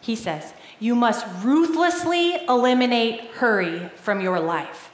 He 0.00 0.14
says, 0.14 0.52
You 0.80 0.94
must 0.94 1.26
ruthlessly 1.42 2.36
eliminate 2.48 3.20
hurry 3.32 3.90
from 3.96 4.20
your 4.20 4.38
life. 4.38 4.90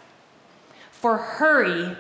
For 0.91 1.17
hurry 1.17 1.97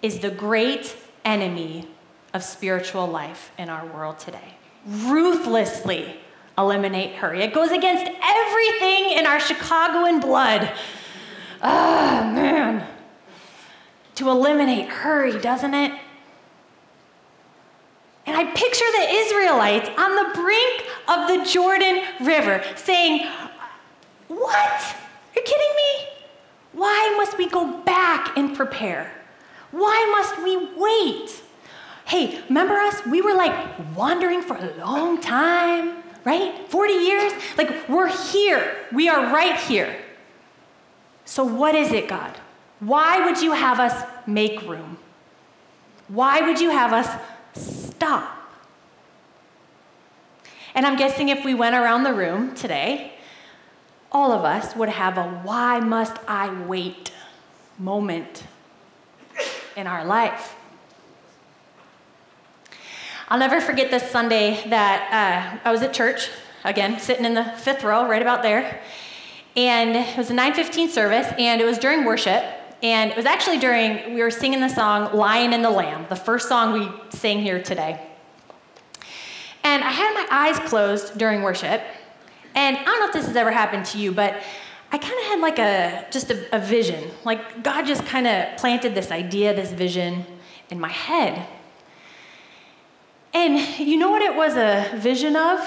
is 0.00 0.20
the 0.20 0.30
great 0.30 0.96
enemy 1.24 1.88
of 2.32 2.42
spiritual 2.42 3.06
life 3.06 3.52
in 3.58 3.68
our 3.68 3.86
world 3.86 4.18
today. 4.18 4.54
Ruthlessly 4.86 6.16
eliminate 6.56 7.16
hurry. 7.16 7.42
It 7.42 7.52
goes 7.52 7.70
against 7.70 8.10
everything 8.22 9.10
in 9.10 9.26
our 9.26 9.38
Chicagoan 9.38 10.20
blood. 10.20 10.72
Ah, 11.62 12.22
oh, 12.22 12.32
man. 12.32 12.86
To 14.16 14.30
eliminate 14.30 14.88
hurry, 14.88 15.38
doesn't 15.38 15.74
it? 15.74 15.92
And 18.28 18.36
I 18.36 18.44
picture 18.44 18.84
the 18.92 19.08
Israelites 19.08 19.88
on 19.96 20.14
the 20.14 20.34
brink 20.34 20.84
of 21.08 21.28
the 21.28 21.50
Jordan 21.50 22.02
River 22.20 22.62
saying, 22.76 23.26
What? 24.28 24.54
Are 24.54 25.34
you 25.34 25.42
kidding 25.42 25.76
me? 25.76 26.08
Why 26.74 27.14
must 27.16 27.38
we 27.38 27.48
go 27.48 27.78
back 27.84 28.36
and 28.36 28.54
prepare? 28.54 29.10
Why 29.70 30.14
must 30.14 30.42
we 30.42 30.56
wait? 30.76 31.42
Hey, 32.04 32.38
remember 32.50 32.74
us? 32.74 33.04
We 33.06 33.22
were 33.22 33.34
like 33.34 33.54
wandering 33.96 34.42
for 34.42 34.56
a 34.56 34.74
long 34.76 35.22
time, 35.22 36.02
right? 36.26 36.68
40 36.68 36.92
years? 36.92 37.32
Like, 37.56 37.88
we're 37.88 38.08
here. 38.08 38.76
We 38.92 39.08
are 39.08 39.32
right 39.32 39.58
here. 39.58 39.96
So, 41.24 41.44
what 41.44 41.74
is 41.74 41.92
it, 41.92 42.08
God? 42.08 42.38
Why 42.80 43.24
would 43.24 43.40
you 43.40 43.52
have 43.52 43.80
us 43.80 44.06
make 44.26 44.60
room? 44.68 44.98
Why 46.08 46.42
would 46.42 46.60
you 46.60 46.70
have 46.70 46.92
us 46.92 47.87
stop? 47.98 48.32
And 50.72 50.86
I'm 50.86 50.96
guessing 50.96 51.30
if 51.30 51.44
we 51.44 51.52
went 51.52 51.74
around 51.74 52.04
the 52.04 52.14
room 52.14 52.54
today, 52.54 53.14
all 54.12 54.30
of 54.30 54.44
us 54.44 54.76
would 54.76 54.88
have 54.88 55.18
a 55.18 55.28
why 55.42 55.80
must 55.80 56.16
I 56.28 56.62
wait 56.62 57.10
moment 57.76 58.44
in 59.76 59.88
our 59.88 60.04
life. 60.04 60.54
I'll 63.28 63.40
never 63.40 63.60
forget 63.60 63.90
this 63.90 64.08
Sunday 64.08 64.62
that 64.68 65.58
uh, 65.64 65.68
I 65.68 65.72
was 65.72 65.82
at 65.82 65.92
church, 65.92 66.30
again, 66.62 67.00
sitting 67.00 67.24
in 67.24 67.34
the 67.34 67.44
fifth 67.44 67.82
row, 67.82 68.08
right 68.08 68.22
about 68.22 68.42
there. 68.42 68.80
And 69.56 69.96
it 69.96 70.16
was 70.16 70.30
a 70.30 70.34
915 70.34 70.88
service, 70.88 71.26
and 71.36 71.60
it 71.60 71.64
was 71.64 71.78
during 71.78 72.04
worship. 72.04 72.44
And 72.82 73.10
it 73.10 73.16
was 73.16 73.26
actually 73.26 73.58
during, 73.58 74.14
we 74.14 74.22
were 74.22 74.30
singing 74.30 74.60
the 74.60 74.68
song 74.68 75.14
Lion 75.16 75.52
and 75.52 75.64
the 75.64 75.70
Lamb, 75.70 76.06
the 76.08 76.16
first 76.16 76.48
song 76.48 76.72
we 76.72 76.88
sang 77.10 77.40
here 77.40 77.60
today. 77.60 78.00
And 79.64 79.82
I 79.82 79.90
had 79.90 80.14
my 80.14 80.26
eyes 80.30 80.58
closed 80.68 81.18
during 81.18 81.42
worship. 81.42 81.82
And 82.54 82.76
I 82.76 82.84
don't 82.84 83.00
know 83.00 83.06
if 83.06 83.12
this 83.12 83.26
has 83.26 83.36
ever 83.36 83.50
happened 83.50 83.84
to 83.86 83.98
you, 83.98 84.12
but 84.12 84.40
I 84.90 84.98
kind 84.98 85.14
of 85.18 85.24
had 85.26 85.40
like 85.40 85.58
a, 85.58 86.06
just 86.10 86.30
a, 86.30 86.56
a 86.56 86.60
vision. 86.60 87.10
Like 87.24 87.62
God 87.62 87.84
just 87.84 88.06
kind 88.06 88.26
of 88.26 88.56
planted 88.56 88.94
this 88.94 89.10
idea, 89.10 89.54
this 89.54 89.72
vision 89.72 90.24
in 90.70 90.80
my 90.80 90.88
head. 90.88 91.46
And 93.34 93.58
you 93.78 93.96
know 93.96 94.10
what 94.10 94.22
it 94.22 94.34
was 94.34 94.56
a 94.56 94.96
vision 94.96 95.36
of? 95.36 95.58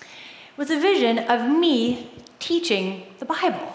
It 0.00 0.58
was 0.58 0.70
a 0.70 0.78
vision 0.78 1.18
of 1.18 1.48
me 1.48 2.10
teaching 2.38 3.06
the 3.18 3.24
Bible. 3.24 3.71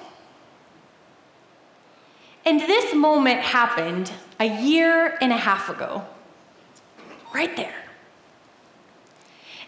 And 2.48 2.62
this 2.62 2.96
moment 2.96 3.42
happened 3.42 4.10
a 4.40 4.46
year 4.46 5.18
and 5.20 5.34
a 5.34 5.38
half 5.38 5.68
ago, 5.68 6.06
right 7.36 7.54
there. 7.58 7.76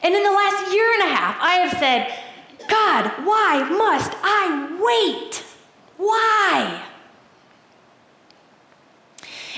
And 0.01 0.15
in 0.15 0.23
the 0.23 0.31
last 0.31 0.73
year 0.73 0.93
and 0.93 1.11
a 1.11 1.13
half, 1.13 1.35
I 1.41 1.55
have 1.55 1.77
said, 1.77 2.07
God, 2.69 3.11
why 3.25 3.67
must 3.69 4.13
I 4.23 4.77
wait? 4.79 5.43
Why? 5.97 6.85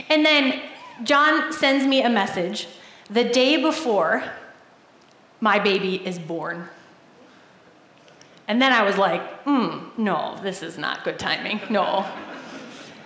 And 0.10 0.26
then 0.26 0.60
John 1.04 1.54
sends 1.54 1.86
me 1.86 2.02
a 2.02 2.10
message 2.10 2.68
the 3.08 3.24
day 3.24 3.62
before 3.62 4.24
my 5.40 5.60
baby 5.60 5.96
is 6.08 6.18
born. 6.18 6.70
And 8.48 8.60
then 8.60 8.74
I 8.74 8.82
was 8.82 8.98
like, 8.98 9.22
hmm, 9.44 9.90
no, 9.96 10.40
this 10.42 10.64
is 10.64 10.80
not 10.80 11.04
good 11.04 11.20
timing. 11.20 11.62
No, 11.70 12.08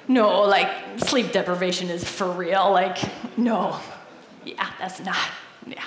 no, 0.07 0.43
like 0.43 0.69
sleep 0.97 1.31
deprivation 1.31 1.89
is 1.89 2.03
for 2.03 2.29
real. 2.29 2.71
Like, 2.71 2.97
no. 3.37 3.79
Yeah, 4.43 4.69
that's 4.79 4.99
not. 4.99 5.17
Yeah. 5.65 5.83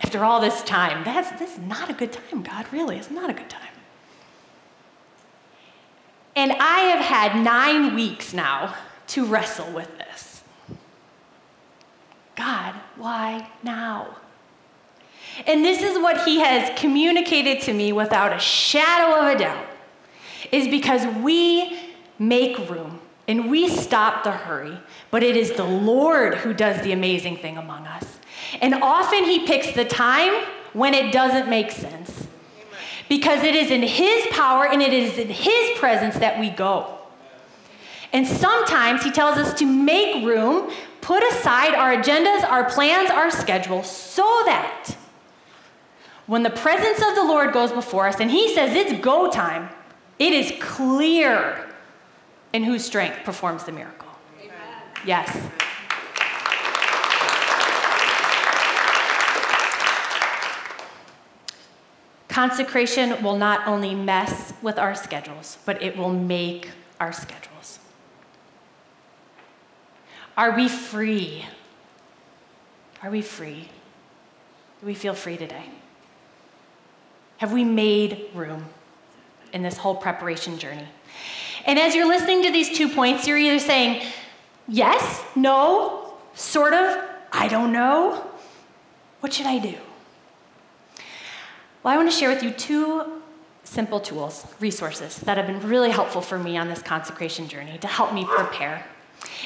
After 0.00 0.24
all 0.24 0.40
this 0.40 0.62
time, 0.62 1.04
that's 1.04 1.30
this 1.38 1.52
is 1.52 1.58
not 1.58 1.90
a 1.90 1.92
good 1.92 2.12
time, 2.12 2.42
God, 2.42 2.66
really. 2.72 2.96
It's 2.96 3.10
not 3.10 3.30
a 3.30 3.32
good 3.32 3.50
time. 3.50 3.60
And 6.34 6.52
I 6.52 6.80
have 6.80 7.04
had 7.04 7.44
nine 7.44 7.94
weeks 7.94 8.32
now 8.32 8.74
to 9.08 9.24
wrestle 9.24 9.70
with 9.72 9.98
this. 9.98 10.42
God, 12.36 12.74
why 12.96 13.50
now? 13.62 14.16
And 15.46 15.64
this 15.64 15.82
is 15.82 15.98
what 15.98 16.24
he 16.24 16.40
has 16.40 16.70
communicated 16.78 17.60
to 17.62 17.72
me 17.72 17.92
without 17.92 18.32
a 18.32 18.38
shadow 18.38 19.20
of 19.20 19.34
a 19.34 19.38
doubt 19.38 19.66
is 20.50 20.68
because 20.68 21.06
we 21.22 21.78
make 22.18 22.58
room 22.70 23.00
and 23.28 23.50
we 23.50 23.68
stop 23.68 24.24
the 24.24 24.32
hurry, 24.32 24.78
but 25.10 25.22
it 25.22 25.36
is 25.36 25.52
the 25.52 25.64
Lord 25.64 26.34
who 26.36 26.52
does 26.52 26.82
the 26.82 26.92
amazing 26.92 27.36
thing 27.36 27.56
among 27.56 27.86
us. 27.86 28.18
And 28.60 28.74
often 28.74 29.24
he 29.24 29.46
picks 29.46 29.72
the 29.72 29.84
time 29.84 30.44
when 30.72 30.94
it 30.94 31.12
doesn't 31.12 31.48
make 31.48 31.70
sense. 31.70 32.26
Because 33.08 33.42
it 33.42 33.54
is 33.54 33.70
in 33.70 33.82
his 33.82 34.26
power 34.28 34.66
and 34.66 34.82
it 34.82 34.92
is 34.92 35.18
in 35.18 35.28
his 35.28 35.78
presence 35.78 36.16
that 36.16 36.38
we 36.40 36.50
go. 36.50 36.98
And 38.12 38.26
sometimes 38.26 39.02
he 39.02 39.10
tells 39.10 39.38
us 39.38 39.54
to 39.58 39.66
make 39.66 40.24
room, 40.24 40.72
put 41.00 41.22
aside 41.24 41.74
our 41.74 41.96
agendas, 41.96 42.44
our 42.48 42.68
plans, 42.68 43.10
our 43.10 43.30
schedule, 43.30 43.82
so 43.82 44.22
that 44.46 44.94
when 46.26 46.42
the 46.42 46.50
presence 46.50 46.98
of 46.98 47.14
the 47.14 47.24
Lord 47.24 47.52
goes 47.52 47.72
before 47.72 48.06
us 48.06 48.20
and 48.20 48.30
He 48.30 48.54
says 48.54 48.74
it's 48.74 49.02
go 49.02 49.30
time, 49.30 49.68
it 50.18 50.32
is 50.32 50.52
clear 50.60 51.71
in 52.52 52.64
whose 52.64 52.84
strength 52.84 53.24
performs 53.24 53.64
the 53.64 53.72
miracle. 53.72 54.08
Amen. 54.40 54.52
Yes. 55.06 55.36
Consecration 62.28 63.22
will 63.22 63.36
not 63.36 63.66
only 63.66 63.94
mess 63.94 64.54
with 64.62 64.78
our 64.78 64.94
schedules, 64.94 65.58
but 65.66 65.82
it 65.82 65.96
will 65.96 66.12
make 66.12 66.70
our 66.98 67.12
schedules. 67.12 67.78
Are 70.36 70.56
we 70.56 70.68
free? 70.68 71.44
Are 73.02 73.10
we 73.10 73.20
free? 73.20 73.68
Do 74.80 74.86
we 74.86 74.94
feel 74.94 75.14
free 75.14 75.36
today? 75.36 75.66
Have 77.36 77.52
we 77.52 77.64
made 77.64 78.30
room 78.34 78.64
in 79.52 79.62
this 79.62 79.76
whole 79.76 79.94
preparation 79.94 80.58
journey? 80.58 80.88
And 81.66 81.78
as 81.78 81.94
you're 81.94 82.08
listening 82.08 82.42
to 82.42 82.50
these 82.50 82.76
two 82.76 82.88
points, 82.88 83.26
you're 83.26 83.38
either 83.38 83.58
saying, 83.58 84.06
yes, 84.68 85.22
no, 85.36 86.14
sort 86.34 86.74
of, 86.74 86.98
I 87.32 87.48
don't 87.48 87.72
know. 87.72 88.26
What 89.20 89.32
should 89.32 89.46
I 89.46 89.58
do? 89.58 89.74
Well, 91.82 91.94
I 91.94 91.96
want 91.96 92.10
to 92.10 92.16
share 92.16 92.28
with 92.28 92.42
you 92.42 92.50
two 92.50 93.22
simple 93.64 94.00
tools, 94.00 94.46
resources 94.60 95.18
that 95.18 95.36
have 95.36 95.46
been 95.46 95.60
really 95.68 95.90
helpful 95.90 96.20
for 96.20 96.38
me 96.38 96.56
on 96.56 96.68
this 96.68 96.82
consecration 96.82 97.48
journey 97.48 97.78
to 97.78 97.86
help 97.86 98.12
me 98.12 98.24
prepare. 98.24 98.84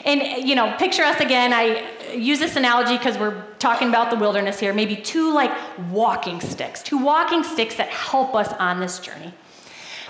And, 0.05 0.48
you 0.48 0.55
know, 0.55 0.74
picture 0.79 1.02
us 1.02 1.20
again. 1.20 1.52
I 1.52 2.12
use 2.14 2.38
this 2.38 2.57
analogy 2.57 2.96
because 2.96 3.18
we're 3.18 3.42
talking 3.59 3.88
about 3.88 4.11
the 4.11 4.16
wilderness 4.16 4.59
here. 4.59 4.72
Maybe 4.72 4.96
two 4.96 5.33
like 5.33 5.50
walking 5.90 6.40
sticks, 6.40 6.83
two 6.83 6.98
walking 6.98 7.42
sticks 7.42 7.76
that 7.76 7.88
help 7.88 8.35
us 8.35 8.52
on 8.55 8.81
this 8.81 8.98
journey. 8.98 9.33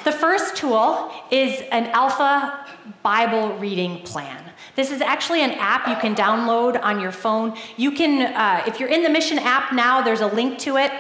The 0.07 0.13
first 0.13 0.55
tool 0.55 1.11
is 1.33 1.65
an 1.73 1.87
Alpha 1.87 2.65
Bible 3.03 3.59
reading 3.59 4.05
plan. 4.05 4.41
This 4.77 4.93
is 4.93 5.01
actually 5.01 5.43
an 5.43 5.51
app 5.51 5.89
you 5.89 5.97
can 5.97 6.15
download 6.15 6.81
on 6.81 7.01
your 7.01 7.11
phone. 7.11 7.57
You 7.77 7.91
can, 7.91 8.33
uh, 8.33 8.63
if 8.69 8.79
you're 8.79 8.89
in 8.89 9.03
the 9.03 9.09
Mission 9.09 9.37
app 9.41 9.73
now, 9.73 10.03
there's 10.03 10.21
a 10.21 10.29
link 10.29 10.61
to 10.61 10.77
it. 10.77 10.93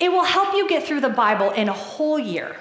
It 0.00 0.10
will 0.10 0.24
help 0.24 0.54
you 0.54 0.66
get 0.70 0.84
through 0.84 1.02
the 1.02 1.10
Bible 1.10 1.50
in 1.50 1.68
a 1.68 1.74
whole 1.74 2.18
year. 2.18 2.56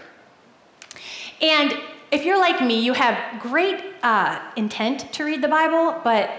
And 1.41 1.73
if 2.11 2.25
you're 2.25 2.39
like 2.39 2.61
me, 2.61 2.81
you 2.81 2.91
have 2.91 3.41
great 3.41 3.81
uh, 4.03 4.37
intent 4.57 5.13
to 5.13 5.23
read 5.23 5.41
the 5.41 5.47
Bible, 5.47 5.97
but 6.03 6.29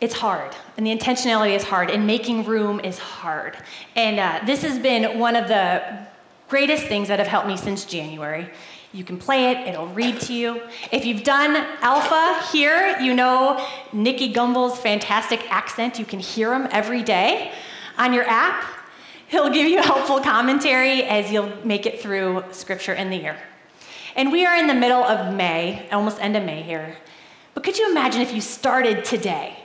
it's 0.00 0.14
hard. 0.14 0.54
And 0.76 0.86
the 0.86 0.96
intentionality 0.96 1.56
is 1.56 1.64
hard, 1.64 1.90
and 1.90 2.06
making 2.06 2.44
room 2.44 2.78
is 2.78 3.00
hard. 3.00 3.56
And 3.96 4.20
uh, 4.20 4.46
this 4.46 4.62
has 4.62 4.78
been 4.78 5.18
one 5.18 5.34
of 5.34 5.48
the 5.48 6.11
greatest 6.52 6.84
things 6.84 7.08
that 7.08 7.18
have 7.18 7.28
helped 7.28 7.48
me 7.48 7.56
since 7.56 7.86
January. 7.86 8.46
You 8.92 9.04
can 9.04 9.16
play 9.16 9.52
it, 9.52 9.66
it'll 9.66 9.86
read 9.86 10.20
to 10.20 10.34
you. 10.34 10.60
If 10.92 11.06
you've 11.06 11.24
done 11.24 11.56
Alpha 11.80 12.46
here, 12.52 12.98
you 13.00 13.14
know 13.14 13.66
Nicky 13.90 14.30
Gumbel's 14.34 14.78
fantastic 14.78 15.50
accent. 15.50 15.98
You 15.98 16.04
can 16.04 16.20
hear 16.20 16.52
him 16.52 16.68
every 16.70 17.02
day 17.02 17.52
on 17.96 18.12
your 18.12 18.24
app. 18.24 18.66
He'll 19.28 19.48
give 19.48 19.66
you 19.66 19.80
helpful 19.92 20.20
commentary 20.20 21.04
as 21.04 21.32
you'll 21.32 21.56
make 21.64 21.86
it 21.86 22.00
through 22.00 22.44
scripture 22.50 22.92
in 22.92 23.08
the 23.08 23.16
year. 23.16 23.38
And 24.14 24.30
we 24.30 24.44
are 24.44 24.54
in 24.54 24.66
the 24.66 24.74
middle 24.74 25.02
of 25.02 25.34
May, 25.34 25.88
almost 25.90 26.20
end 26.20 26.36
of 26.36 26.44
May 26.44 26.60
here. 26.60 26.98
But 27.54 27.64
could 27.64 27.78
you 27.78 27.90
imagine 27.90 28.20
if 28.20 28.34
you 28.34 28.42
started 28.42 29.06
today? 29.06 29.56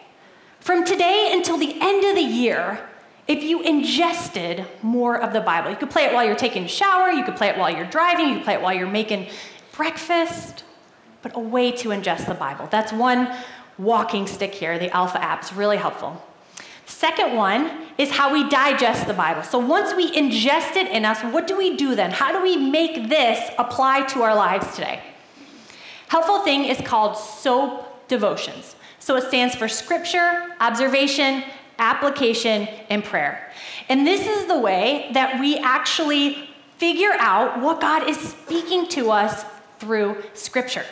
From 0.62 0.86
today 0.86 1.32
until 1.34 1.58
the 1.58 1.76
end 1.82 2.06
of 2.06 2.16
the 2.16 2.22
year, 2.34 2.80
if 3.28 3.44
you 3.44 3.62
ingested 3.62 4.66
more 4.82 5.22
of 5.22 5.34
the 5.34 5.42
Bible. 5.42 5.70
You 5.70 5.76
could 5.76 5.90
play 5.90 6.04
it 6.04 6.14
while 6.14 6.26
you're 6.26 6.36
taking 6.36 6.64
a 6.64 6.68
shower, 6.68 7.12
you 7.12 7.24
could 7.24 7.36
play 7.36 7.50
it 7.50 7.58
while 7.58 7.70
you're 7.70 7.86
driving, 7.86 8.30
you 8.30 8.36
could 8.36 8.44
play 8.44 8.54
it 8.54 8.62
while 8.62 8.74
you're 8.74 8.88
making 8.88 9.28
breakfast, 9.74 10.64
but 11.22 11.36
a 11.36 11.40
way 11.40 11.72
to 11.72 11.90
ingest 11.90 12.28
the 12.28 12.34
Bible. 12.34 12.68
That's 12.72 12.94
one 12.94 13.34
walking 13.78 14.28
stick 14.28 14.54
here. 14.54 14.80
The 14.80 14.90
Alpha 14.96 15.22
app 15.22 15.44
is 15.44 15.54
really 15.54 15.78
helpful. 15.78 16.24
Second 16.86 17.36
one 17.36 17.70
is 17.98 18.12
how 18.12 18.32
we 18.32 18.48
digest 18.50 19.08
the 19.08 19.14
Bible. 19.14 19.44
So 19.44 19.60
once 19.60 19.94
we 19.94 20.10
ingest 20.12 20.78
it 20.78 20.90
in 20.90 21.04
us, 21.04 21.22
what 21.34 21.46
do 21.46 21.58
we 21.58 21.76
do 21.76 21.96
then? 21.96 22.12
How 22.12 22.32
do 22.32 22.42
we 22.42 22.56
make 22.56 23.10
this 23.10 23.52
apply 23.60 24.04
to 24.08 24.24
our 24.24 24.34
lives 24.34 24.74
today? 24.74 25.02
Helpful 26.08 26.40
thing 26.40 26.64
is 26.64 26.80
called 26.80 27.18
SOAP 27.18 28.08
devotions. 28.08 28.78
So 29.00 29.18
it 29.18 29.26
stands 29.28 29.54
for 29.54 29.68
scripture, 29.68 30.56
observation, 30.62 31.44
application, 31.80 32.68
and 32.90 33.04
prayer. 33.04 33.52
And 33.90 34.06
this 34.06 34.28
is 34.28 34.48
the 34.48 34.60
way 34.60 35.10
that 35.14 35.40
we 35.40 35.58
actually 35.58 36.50
figure 36.78 37.14
out 37.20 37.62
what 37.62 37.82
God 37.82 38.08
is 38.10 38.18
speaking 38.18 38.88
to 38.90 39.12
us 39.12 39.46
through 39.80 40.24
scripture. 40.34 40.86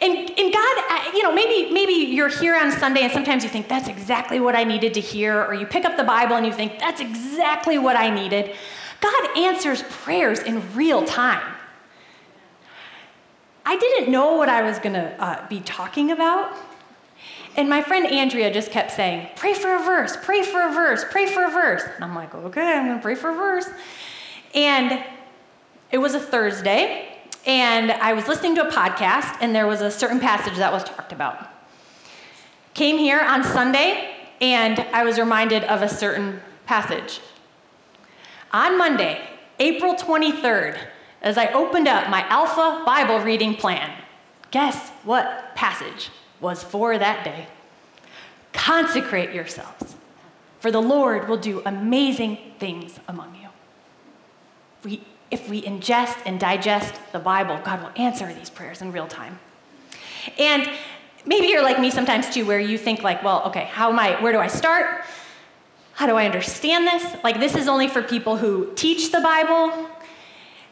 And, 0.00 0.16
and 0.36 0.52
God, 0.52 1.14
you 1.14 1.22
know, 1.22 1.32
maybe, 1.32 1.72
maybe 1.72 1.92
you're 1.92 2.28
here 2.28 2.56
on 2.56 2.72
Sunday 2.72 3.02
and 3.02 3.12
sometimes 3.12 3.44
you 3.44 3.48
think 3.48 3.68
that's 3.68 3.88
exactly 3.88 4.40
what 4.40 4.56
I 4.56 4.64
needed 4.64 4.94
to 4.94 5.00
hear, 5.00 5.44
or 5.44 5.54
you 5.54 5.64
pick 5.64 5.84
up 5.84 5.96
the 5.96 6.04
Bible 6.04 6.34
and 6.34 6.44
you 6.44 6.52
think 6.52 6.80
that's 6.80 7.00
exactly 7.00 7.78
what 7.78 7.94
I 7.94 8.10
needed. 8.10 8.56
God 9.00 9.38
answers 9.38 9.82
prayers 9.82 10.40
in 10.40 10.74
real 10.74 11.04
time. 11.04 11.42
I 13.64 13.76
didn't 13.76 14.10
know 14.10 14.36
what 14.36 14.48
I 14.48 14.62
was 14.62 14.80
going 14.80 14.94
to 14.94 15.22
uh, 15.22 15.48
be 15.48 15.60
talking 15.60 16.10
about. 16.10 16.52
And 17.56 17.68
my 17.68 17.82
friend 17.82 18.06
Andrea 18.06 18.52
just 18.52 18.70
kept 18.70 18.92
saying, 18.92 19.28
Pray 19.36 19.54
for 19.54 19.74
a 19.74 19.78
verse, 19.80 20.16
pray 20.22 20.42
for 20.42 20.62
a 20.62 20.72
verse, 20.72 21.04
pray 21.10 21.26
for 21.26 21.44
a 21.44 21.50
verse. 21.50 21.82
And 21.94 22.04
I'm 22.04 22.14
like, 22.14 22.34
Okay, 22.34 22.78
I'm 22.78 22.96
to 22.96 23.02
pray 23.02 23.14
for 23.14 23.30
a 23.30 23.34
verse. 23.34 23.68
And 24.54 25.04
it 25.90 25.98
was 25.98 26.14
a 26.14 26.20
Thursday, 26.20 27.08
and 27.44 27.90
I 27.90 28.14
was 28.14 28.26
listening 28.26 28.54
to 28.56 28.66
a 28.66 28.70
podcast, 28.70 29.36
and 29.40 29.54
there 29.54 29.66
was 29.66 29.82
a 29.82 29.90
certain 29.90 30.20
passage 30.20 30.56
that 30.56 30.72
was 30.72 30.84
talked 30.84 31.12
about. 31.12 31.48
Came 32.72 32.96
here 32.96 33.20
on 33.20 33.44
Sunday, 33.44 34.14
and 34.40 34.80
I 34.92 35.04
was 35.04 35.18
reminded 35.18 35.64
of 35.64 35.82
a 35.82 35.88
certain 35.88 36.40
passage. 36.64 37.20
On 38.52 38.78
Monday, 38.78 39.20
April 39.58 39.94
23rd, 39.94 40.78
as 41.20 41.36
I 41.36 41.48
opened 41.52 41.88
up 41.88 42.08
my 42.08 42.26
Alpha 42.28 42.82
Bible 42.86 43.20
reading 43.20 43.54
plan, 43.54 43.90
guess 44.50 44.90
what 45.04 45.54
passage 45.54 46.10
was 46.42 46.62
for 46.62 46.98
that 46.98 47.24
day? 47.24 47.46
Consecrate 48.52 49.32
yourselves, 49.34 49.94
for 50.60 50.70
the 50.70 50.82
Lord 50.82 51.28
will 51.28 51.38
do 51.38 51.62
amazing 51.64 52.36
things 52.58 53.00
among 53.08 53.34
you. 53.36 53.48
We 54.84 55.02
if 55.32 55.48
we 55.48 55.62
ingest 55.62 56.18
and 56.26 56.38
digest 56.38 56.94
the 57.12 57.18
Bible, 57.18 57.58
God 57.64 57.80
will 57.80 57.90
answer 57.96 58.30
these 58.34 58.50
prayers 58.50 58.82
in 58.82 58.92
real 58.92 59.06
time. 59.06 59.38
And 60.38 60.70
maybe 61.24 61.46
you're 61.46 61.62
like 61.62 61.80
me 61.80 61.90
sometimes 61.90 62.28
too, 62.28 62.44
where 62.44 62.60
you 62.60 62.76
think 62.76 63.02
like, 63.02 63.24
well, 63.24 63.42
okay, 63.46 63.64
how 63.64 63.90
am 63.90 63.98
I, 63.98 64.20
where 64.20 64.32
do 64.32 64.38
I 64.38 64.48
start? 64.48 65.04
How 65.94 66.06
do 66.06 66.16
I 66.16 66.26
understand 66.26 66.86
this? 66.86 67.16
Like, 67.24 67.40
this 67.40 67.54
is 67.54 67.66
only 67.66 67.88
for 67.88 68.02
people 68.02 68.36
who 68.36 68.72
teach 68.74 69.10
the 69.10 69.20
Bible. 69.20 69.88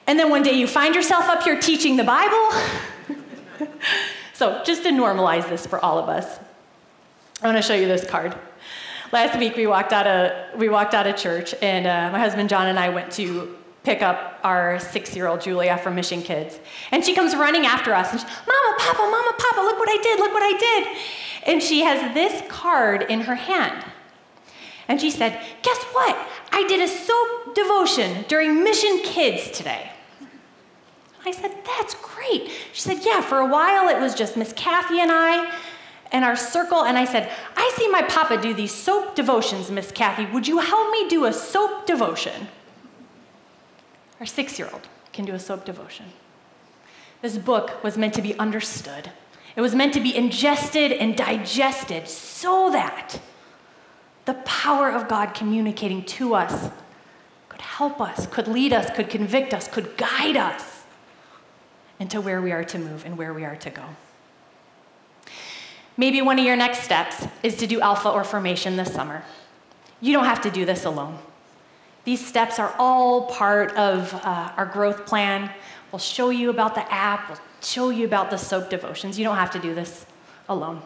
And 0.06 0.18
then 0.18 0.28
one 0.28 0.42
day 0.42 0.52
you 0.52 0.66
find 0.66 0.94
yourself 0.94 1.30
up 1.30 1.42
here 1.42 1.58
teaching 1.58 1.96
the 1.96 2.04
Bible. 2.04 2.50
so, 4.40 4.62
just 4.64 4.84
to 4.84 4.88
normalize 4.88 5.50
this 5.50 5.66
for 5.66 5.78
all 5.84 5.98
of 5.98 6.08
us. 6.08 6.40
I 7.42 7.46
want 7.46 7.58
to 7.58 7.62
show 7.62 7.74
you 7.74 7.86
this 7.86 8.08
card. 8.08 8.34
Last 9.12 9.38
week 9.38 9.54
we 9.54 9.66
walked 9.66 9.92
out 9.92 10.06
of 10.06 10.58
we 10.58 10.70
walked 10.70 10.94
out 10.94 11.06
of 11.06 11.14
church, 11.16 11.54
and 11.60 11.86
uh, 11.86 12.08
my 12.10 12.18
husband 12.18 12.48
John 12.48 12.66
and 12.66 12.78
I 12.78 12.88
went 12.88 13.12
to 13.12 13.54
pick 13.82 14.00
up 14.00 14.40
our 14.42 14.80
six-year-old 14.80 15.42
Julia 15.42 15.76
from 15.76 15.94
Mission 15.94 16.22
Kids, 16.22 16.58
and 16.90 17.04
she 17.04 17.14
comes 17.14 17.36
running 17.36 17.66
after 17.66 17.92
us, 17.92 18.12
and 18.12 18.20
she, 18.20 18.26
Mama, 18.26 18.76
Papa, 18.78 19.02
Mama, 19.02 19.32
Papa, 19.38 19.60
look 19.60 19.78
what 19.78 19.90
I 19.90 20.00
did! 20.02 20.18
Look 20.18 20.32
what 20.32 20.42
I 20.42 20.58
did! 20.58 20.98
And 21.46 21.62
she 21.62 21.82
has 21.82 22.14
this 22.14 22.42
card 22.48 23.02
in 23.10 23.20
her 23.20 23.34
hand, 23.34 23.84
and 24.88 24.98
she 25.02 25.10
said, 25.10 25.38
"Guess 25.60 25.82
what? 25.92 26.16
I 26.50 26.66
did 26.66 26.80
a 26.80 26.88
soap 26.88 27.54
devotion 27.54 28.24
during 28.26 28.64
Mission 28.64 29.00
Kids 29.04 29.50
today." 29.50 29.90
I 31.24 31.32
said, 31.32 31.52
That's 31.64 31.94
great. 31.94 32.50
She 32.72 32.80
said, 32.80 33.00
Yeah, 33.04 33.20
for 33.20 33.38
a 33.38 33.46
while 33.46 33.88
it 33.88 34.00
was 34.00 34.14
just 34.14 34.36
Miss 34.36 34.52
Kathy 34.52 35.00
and 35.00 35.10
I 35.12 35.52
and 36.12 36.24
our 36.24 36.36
circle. 36.36 36.84
And 36.84 36.98
I 36.98 37.04
said, 37.04 37.30
I 37.56 37.72
see 37.76 37.88
my 37.88 38.02
papa 38.02 38.40
do 38.40 38.54
these 38.54 38.72
soap 38.72 39.14
devotions, 39.14 39.70
Miss 39.70 39.92
Kathy. 39.92 40.26
Would 40.26 40.48
you 40.48 40.58
help 40.58 40.90
me 40.92 41.08
do 41.08 41.26
a 41.26 41.32
soap 41.32 41.86
devotion? 41.86 42.48
Our 44.18 44.26
six 44.26 44.58
year 44.58 44.68
old 44.72 44.88
can 45.12 45.24
do 45.24 45.34
a 45.34 45.38
soap 45.38 45.64
devotion. 45.64 46.06
This 47.22 47.36
book 47.36 47.82
was 47.84 47.98
meant 47.98 48.14
to 48.14 48.22
be 48.22 48.38
understood, 48.38 49.10
it 49.56 49.60
was 49.60 49.74
meant 49.74 49.94
to 49.94 50.00
be 50.00 50.16
ingested 50.16 50.92
and 50.92 51.16
digested 51.16 52.08
so 52.08 52.70
that 52.70 53.20
the 54.24 54.34
power 54.34 54.90
of 54.90 55.08
God 55.08 55.34
communicating 55.34 56.04
to 56.04 56.34
us 56.34 56.70
could 57.48 57.60
help 57.60 58.00
us, 58.00 58.26
could 58.28 58.46
lead 58.46 58.72
us, 58.72 58.88
could 58.94 59.10
convict 59.10 59.52
us, 59.52 59.66
could 59.66 59.96
guide 59.96 60.36
us 60.36 60.69
into 62.00 62.20
where 62.20 62.42
we 62.42 62.50
are 62.50 62.64
to 62.64 62.78
move 62.78 63.04
and 63.04 63.16
where 63.16 63.32
we 63.32 63.44
are 63.44 63.56
to 63.56 63.70
go. 63.70 63.84
Maybe 65.96 66.22
one 66.22 66.38
of 66.38 66.44
your 66.44 66.56
next 66.56 66.82
steps 66.82 67.26
is 67.42 67.56
to 67.58 67.66
do 67.66 67.80
alpha 67.80 68.08
or 68.08 68.24
formation 68.24 68.76
this 68.76 68.92
summer. 68.92 69.22
You 70.00 70.14
don't 70.14 70.24
have 70.24 70.40
to 70.42 70.50
do 70.50 70.64
this 70.64 70.86
alone. 70.86 71.18
These 72.04 72.26
steps 72.26 72.58
are 72.58 72.74
all 72.78 73.26
part 73.26 73.76
of 73.76 74.14
uh, 74.14 74.52
our 74.56 74.64
growth 74.64 75.04
plan. 75.04 75.50
We'll 75.92 75.98
show 75.98 76.30
you 76.30 76.48
about 76.48 76.74
the 76.74 76.90
app, 76.90 77.28
we'll 77.28 77.38
show 77.60 77.90
you 77.90 78.06
about 78.06 78.30
the 78.30 78.38
soap 78.38 78.70
devotions. 78.70 79.18
You 79.18 79.24
don't 79.24 79.36
have 79.36 79.50
to 79.50 79.58
do 79.58 79.74
this 79.74 80.06
alone. 80.48 80.80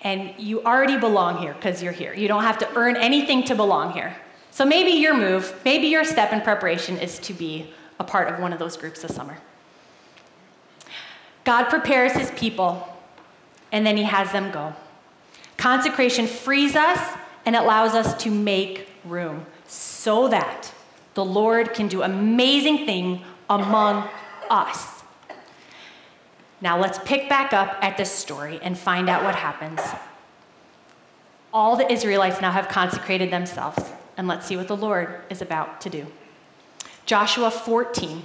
And 0.00 0.32
you 0.38 0.64
already 0.64 0.96
belong 0.96 1.38
here 1.38 1.52
because 1.52 1.82
you're 1.82 1.92
here. 1.92 2.14
You 2.14 2.28
don't 2.28 2.44
have 2.44 2.58
to 2.58 2.68
earn 2.76 2.96
anything 2.96 3.44
to 3.44 3.54
belong 3.54 3.92
here. 3.92 4.16
So 4.50 4.64
maybe 4.64 4.92
your 4.92 5.14
move, 5.16 5.60
maybe 5.64 5.88
your 5.88 6.04
step 6.04 6.32
in 6.32 6.40
preparation 6.40 6.96
is 6.96 7.18
to 7.20 7.34
be 7.34 7.74
a 8.00 8.04
part 8.04 8.32
of 8.32 8.40
one 8.40 8.52
of 8.52 8.58
those 8.58 8.76
groups 8.76 9.02
this 9.02 9.14
summer. 9.14 9.36
God 11.48 11.70
prepares 11.70 12.12
his 12.12 12.30
people 12.32 12.86
and 13.72 13.86
then 13.86 13.96
he 13.96 14.02
has 14.02 14.30
them 14.32 14.50
go. 14.50 14.74
Consecration 15.56 16.26
frees 16.26 16.76
us 16.76 17.16
and 17.46 17.56
allows 17.56 17.94
us 17.94 18.22
to 18.22 18.30
make 18.30 18.86
room 19.02 19.46
so 19.66 20.28
that 20.28 20.74
the 21.14 21.24
Lord 21.24 21.72
can 21.72 21.88
do 21.88 22.02
amazing 22.02 22.84
thing 22.84 23.22
among 23.48 24.06
us. 24.50 25.02
Now 26.60 26.78
let's 26.78 26.98
pick 27.06 27.30
back 27.30 27.54
up 27.54 27.78
at 27.80 27.96
this 27.96 28.12
story 28.12 28.60
and 28.62 28.76
find 28.76 29.08
out 29.08 29.24
what 29.24 29.34
happens. 29.34 29.80
All 31.50 31.76
the 31.76 31.90
Israelites 31.90 32.42
now 32.42 32.52
have 32.52 32.68
consecrated 32.68 33.30
themselves, 33.30 33.90
and 34.18 34.28
let's 34.28 34.44
see 34.44 34.58
what 34.58 34.68
the 34.68 34.76
Lord 34.76 35.22
is 35.30 35.40
about 35.40 35.80
to 35.80 35.88
do. 35.88 36.08
Joshua 37.06 37.50
14. 37.50 38.22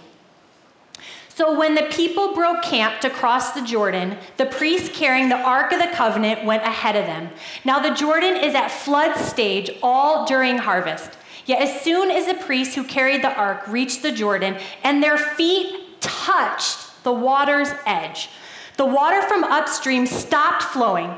So 1.36 1.58
when 1.58 1.74
the 1.74 1.88
people 1.89 2.36
broke 2.36 2.62
camp 2.62 3.02
to 3.02 3.10
cross 3.10 3.54
the 3.54 3.63
Jordan, 3.63 4.17
the 4.38 4.46
priests 4.46 4.96
carrying 4.96 5.30
the 5.30 5.36
Ark 5.36 5.72
of 5.72 5.80
the 5.80 5.88
Covenant 5.88 6.46
went 6.46 6.62
ahead 6.62 6.96
of 6.96 7.08
them. 7.08 7.32
Now 7.65 7.80
the 7.80 7.96
Jordan 7.96 8.36
is 8.36 8.54
at 8.54 8.67
flood 8.67 9.17
stage 9.17 9.72
all 9.82 10.28
during 10.28 10.60
harvest. 10.60 11.17
Yet 11.48 11.60
as 11.60 11.82
soon 11.82 12.12
as 12.12 12.28
the 12.28 12.36
priests 12.36 12.76
who 12.76 12.84
carried 12.84 13.24
the 13.24 13.36
ark 13.36 13.67
reached 13.67 14.04
the 14.04 14.12
Jordan 14.12 14.58
and 14.84 15.02
their 15.02 15.17
feet 15.17 16.00
touched 16.02 17.04
the 17.04 17.12
water's 17.12 17.69
edge, 17.88 18.30
the 18.78 18.86
water 18.86 19.24
from 19.24 19.43
upstream 19.43 20.06
stopped 20.06 20.62
flowing. 20.62 21.17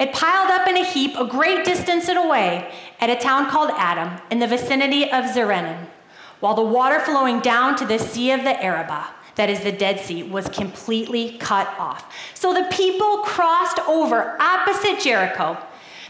It 0.00 0.12
piled 0.12 0.50
up 0.50 0.66
in 0.66 0.76
a 0.76 0.84
heap 0.84 1.16
a 1.16 1.24
great 1.24 1.64
distance 1.64 2.08
away 2.08 2.72
at 3.00 3.08
a 3.08 3.16
town 3.16 3.48
called 3.48 3.70
Adam 3.76 4.20
in 4.32 4.40
the 4.40 4.48
vicinity 4.48 5.04
of 5.04 5.26
Zarethan, 5.26 5.86
while 6.40 6.54
the 6.54 6.62
water 6.62 6.98
flowing 6.98 7.38
down 7.38 7.76
to 7.76 7.86
the 7.86 8.00
Sea 8.00 8.32
of 8.32 8.42
the 8.42 8.60
Arabah 8.60 9.13
that 9.36 9.50
is 9.50 9.60
the 9.60 9.72
Dead 9.72 10.00
Sea, 10.00 10.22
was 10.22 10.48
completely 10.48 11.36
cut 11.38 11.68
off. 11.78 12.12
So 12.34 12.54
the 12.54 12.68
people 12.70 13.18
crossed 13.18 13.80
over 13.80 14.40
opposite 14.40 15.00
Jericho. 15.00 15.56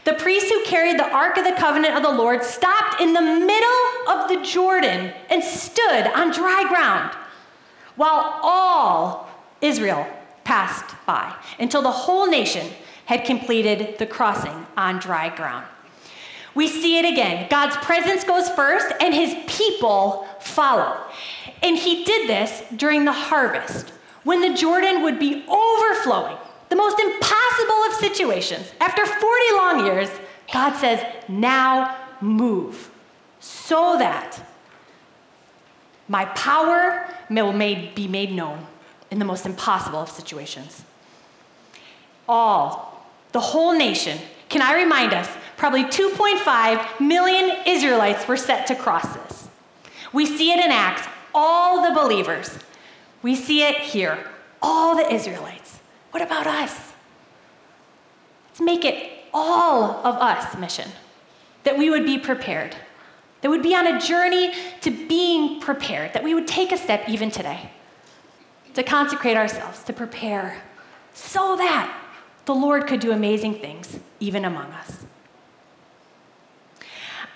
The 0.05 0.15
priests 0.15 0.51
who 0.51 0.63
carried 0.65 0.99
the 0.99 1.11
Ark 1.11 1.39
of 1.39 1.45
the 1.45 1.53
Covenant 1.53 1.97
of 1.97 2.03
the 2.03 2.11
Lord 2.11 2.43
stopped 2.43 3.01
in 3.01 3.15
the 3.15 3.23
middle 3.23 4.11
of 4.11 4.29
the 4.29 4.43
Jordan 4.45 5.13
and 5.31 5.43
stood 5.43 6.07
on 6.15 6.31
dry 6.31 6.67
ground 6.69 7.17
while 7.97 8.41
all 8.43 9.29
Israel 9.61 10.07
passed 10.45 10.95
by 11.07 11.35
until 11.59 11.81
the 11.81 11.91
whole 11.91 12.29
nation 12.29 12.69
had 13.07 13.25
completed 13.25 13.99
the 13.99 14.07
crossing 14.07 14.67
on 14.77 14.99
dry 14.99 15.35
ground. 15.35 15.65
We 16.55 16.69
see 16.69 16.99
it 16.99 17.05
again. 17.05 17.49
God's 17.51 17.77
presence 17.79 18.25
goes 18.25 18.49
first, 18.49 18.95
and 19.01 19.13
his 19.13 19.35
people 19.47 20.27
follow. 20.41 20.97
And 21.63 21.77
he 21.77 22.05
did 22.05 22.29
this 22.29 22.63
during 22.77 23.05
the 23.05 23.13
harvest, 23.13 23.91
when 24.23 24.41
the 24.41 24.57
Jordan 24.57 25.03
would 25.03 25.19
be 25.19 25.45
overflowing, 25.49 26.37
the 26.69 26.77
most 26.77 26.99
impossible 26.99 27.85
of 27.87 27.95
situations. 27.95 28.73
After 28.81 29.05
40 29.05 29.25
long 29.55 29.87
years, 29.87 30.11
God 30.53 30.77
says, 30.77 31.05
Now 31.29 31.97
move, 32.21 32.91
so 33.41 33.97
that 33.99 34.41
my 36.09 36.27
power 36.27 37.09
will 37.31 37.53
be 37.53 38.09
made 38.09 38.33
known 38.33 38.67
in 39.11 39.19
the 39.19 39.25
most 39.25 39.47
impossible 39.47 40.01
of 40.01 40.11
situations. 40.11 40.85
All, 42.29 43.07
the 43.33 43.41
whole 43.41 43.77
nation, 43.77 44.19
can 44.49 44.63
I 44.63 44.75
remind 44.75 45.13
us, 45.13 45.29
probably 45.57 45.85
2.5 45.85 47.01
million 47.01 47.57
Israelites 47.67 48.27
were 48.27 48.37
set 48.37 48.67
to 48.69 48.75
cross 48.75 49.15
this. 49.15 49.49
We 50.13 50.27
see 50.27 50.53
it 50.53 50.65
in 50.65 50.71
Acts, 50.71 51.07
all 51.35 51.83
the 51.83 52.01
believers. 52.01 52.59
We 53.23 53.35
see 53.35 53.63
it 53.63 53.77
here, 53.77 54.19
all 54.63 54.97
the 54.97 55.13
Israelites. 55.13 55.81
What 56.11 56.23
about 56.23 56.47
us? 56.47 56.93
Let's 58.49 58.61
make 58.61 58.85
it 58.85 59.11
all 59.33 59.85
of 60.07 60.15
us 60.17 60.57
mission, 60.57 60.91
that 61.65 61.77
we 61.77 61.91
would 61.91 62.07
be 62.07 62.19
prepared, 62.19 62.77
that 63.41 63.49
would 63.49 63.63
be 63.63 63.75
on 63.75 63.87
a 63.87 64.01
journey 64.01 64.53
to 64.83 64.91
being 64.91 65.61
prepared, 65.61 66.13
that 66.13 66.23
we 66.23 66.35
would 66.35 66.47
take 66.47 66.71
a 66.71 66.77
step 66.77 67.09
even 67.09 67.31
today 67.33 67.71
to 68.75 68.83
consecrate 68.83 69.37
ourselves, 69.37 69.83
to 69.85 69.93
prepare, 69.93 70.63
so 71.13 71.57
that 71.57 72.01
the 72.45 72.55
Lord 72.55 72.87
could 72.87 73.01
do 73.01 73.11
amazing 73.11 73.55
things 73.55 73.99
even 74.21 74.45
among 74.45 74.67
us. 74.73 75.05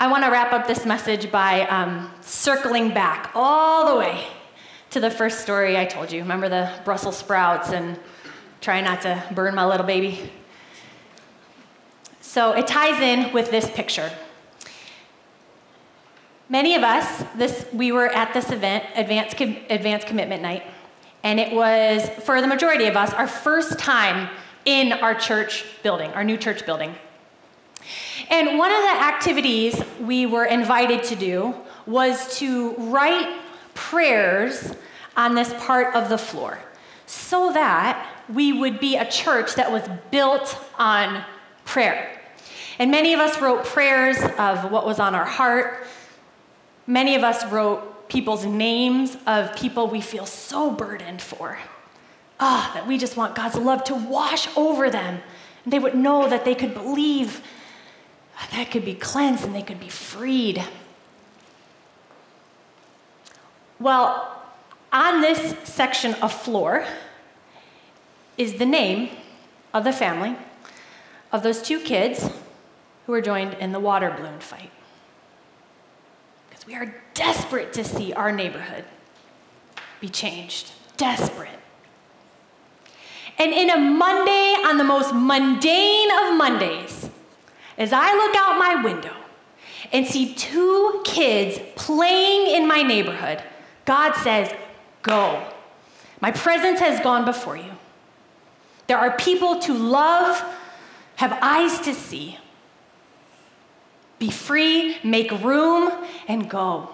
I 0.01 0.07
want 0.07 0.23
to 0.23 0.31
wrap 0.31 0.53
up 0.53 0.69
this 0.69 0.87
message 0.87 1.29
by 1.33 1.67
um, 1.67 2.09
circling 2.21 2.95
back 2.95 3.33
all 3.35 3.93
the 3.93 3.99
way 3.99 4.25
to 4.91 5.01
the 5.01 5.11
first 5.11 5.41
story 5.41 5.77
I 5.77 5.87
told 5.87 6.13
you. 6.13 6.21
Remember 6.21 6.49
the 6.49 6.71
Brussels 6.85 7.17
sprouts 7.17 7.71
and 7.71 7.99
try 8.61 8.81
not 8.81 9.03
to 9.03 9.21
burn 9.35 9.57
my 9.57 9.67
little 9.67 9.85
baby? 9.85 10.31
So 12.21 12.53
it 12.53 12.69
ties 12.69 13.01
in 13.01 13.33
with 13.33 13.51
this 13.51 13.69
picture. 13.73 14.09
Many 16.49 16.77
of 16.77 16.85
us, 16.85 17.25
this, 17.35 17.67
we 17.73 17.91
were 17.91 18.07
at 18.07 18.33
this 18.33 18.53
event, 18.53 18.85
Advanced, 18.95 19.37
Com- 19.37 19.57
Advanced 19.69 20.07
Commitment 20.07 20.43
Night, 20.43 20.63
and 21.25 21.41
it 21.41 21.53
was, 21.53 22.09
for 22.25 22.41
the 22.41 22.47
majority 22.47 22.85
of 22.85 22.97
us, 22.97 23.13
our 23.15 23.27
first 23.27 23.81
time 23.81 24.29
in 24.65 24.93
our 24.93 25.17
church 25.17 25.65
building, 25.83 26.13
our 26.13 26.23
new 26.23 26.37
church 26.37 26.65
building. 26.65 26.95
And 28.31 28.59
one 28.59 28.71
of 28.71 28.83
the 28.83 29.03
activities 29.03 29.81
we 30.01 30.27
were 30.27 30.45
invited 30.45 31.03
to 31.05 31.17
do 31.17 31.55
was 31.87 32.39
to 32.39 32.75
write 32.75 33.35
prayers 33.75 34.75
on 35.17 35.35
this 35.35 35.53
part 35.59 35.95
of 35.95 36.09
the 36.09 36.19
floor 36.19 36.59
so 37.07 37.53
that 37.53 38.07
we 38.29 38.53
would 38.53 38.79
be 38.79 38.97
a 38.97 39.11
church 39.11 39.55
that 39.55 39.73
was 39.73 39.83
built 40.11 40.59
on 40.79 41.25
prayer. 41.65 42.11
And 42.79 42.91
many 42.91 43.15
of 43.15 43.21
us 43.21 43.41
wrote 43.41 43.65
prayers 43.65 44.19
of 44.39 44.71
what 44.71 44.85
was 44.85 45.01
on 45.01 45.15
our 45.15 45.25
heart. 45.25 45.87
Many 46.87 47.15
of 47.15 47.25
us 47.25 47.45
wrote 47.51 48.09
people's 48.09 48.45
names 48.45 49.17
of 49.27 49.55
people 49.57 49.89
we 49.89 50.01
feel 50.01 50.27
so 50.27 50.71
burdened 50.71 51.21
for. 51.23 51.59
Ah, 52.41 52.71
that 52.75 52.87
we 52.87 52.99
just 52.99 53.17
want 53.17 53.35
God's 53.35 53.57
love 53.57 53.83
to 53.85 53.95
wash 53.95 54.49
over 54.57 54.91
them. 54.91 55.21
And 55.65 55.73
they 55.73 55.79
would 55.79 55.95
know 55.95 56.29
that 56.29 56.45
they 56.45 56.55
could 56.55 56.75
believe 56.75 57.43
that 58.53 58.71
could 58.71 58.85
be 58.85 58.95
cleansed 58.95 59.45
and 59.45 59.55
they 59.55 59.63
could 59.63 59.81
be 59.81 59.89
freed. 59.89 60.65
Well, 63.81 64.43
on 64.93 65.21
this 65.21 65.55
section 65.69 66.15
of 66.15 66.33
floor 66.33 66.85
is 68.37 68.55
the 68.55 68.67
name 68.67 69.11
of 69.75 69.85
the 69.85 69.93
family 69.93 70.37
of 71.31 71.43
those 71.43 71.61
two 71.61 71.79
kids 71.81 72.31
who 73.07 73.13
were 73.13 73.21
joined 73.21 73.55
in 73.55 73.73
the 73.73 73.81
water 73.81 74.15
balloon 74.17 74.41
fight. 74.41 74.71
Because 76.49 76.67
we 76.67 76.75
are 76.75 76.95
desperate 77.15 77.73
to 77.75 77.85
see 77.85 78.13
our 78.13 78.33
neighborhood 78.33 78.85
be 80.01 80.09
changed. 80.09 80.73
Desperate. 80.97 81.51
And 83.39 83.53
in 83.53 83.71
a 83.71 83.79
Monday, 83.79 84.57
on 84.65 84.79
the 84.79 84.85
most 84.85 85.15
mundane 85.15 86.11
of 86.23 86.37
Mondays, 86.37 87.08
as 87.79 87.93
I 87.93 88.13
look 88.13 88.35
out 88.37 88.59
my 88.59 88.83
window 88.83 89.15
and 89.93 90.05
see 90.05 90.35
two 90.35 91.01
kids 91.05 91.59
playing 91.77 92.55
in 92.55 92.67
my 92.67 92.83
neighborhood, 92.83 93.43
God 93.85 94.15
says, 94.17 94.53
Go. 95.03 95.47
My 96.21 96.33
presence 96.33 96.81
has 96.81 97.01
gone 97.01 97.25
before 97.25 97.57
you. 97.57 97.71
There 98.89 98.99
are 98.99 99.17
people 99.17 99.61
to 99.61 99.73
love, 99.73 100.43
have 101.17 101.39
eyes 101.41 101.79
to 101.81 101.95
see. 101.95 102.39
Be 104.19 104.31
free, 104.31 104.99
make 105.05 105.31
room, 105.31 105.93
and 106.27 106.51
go. 106.51 106.91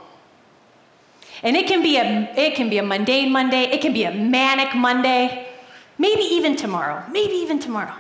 And 1.43 1.57
it 1.57 1.67
can 1.67 1.83
be 1.83 1.97
a, 1.97 2.33
it 2.37 2.55
can 2.55 2.69
be 2.69 2.77
a 2.77 2.83
mundane 2.83 3.33
Monday, 3.33 3.63
it 3.63 3.81
can 3.81 3.95
be 3.95 4.05
a 4.05 4.13
manic 4.13 4.75
Monday, 4.75 5.49
maybe 5.97 6.23
even 6.23 6.55
tomorrow, 6.55 7.03
maybe 7.11 7.35
even 7.35 7.59
tomorrow. 7.59 7.95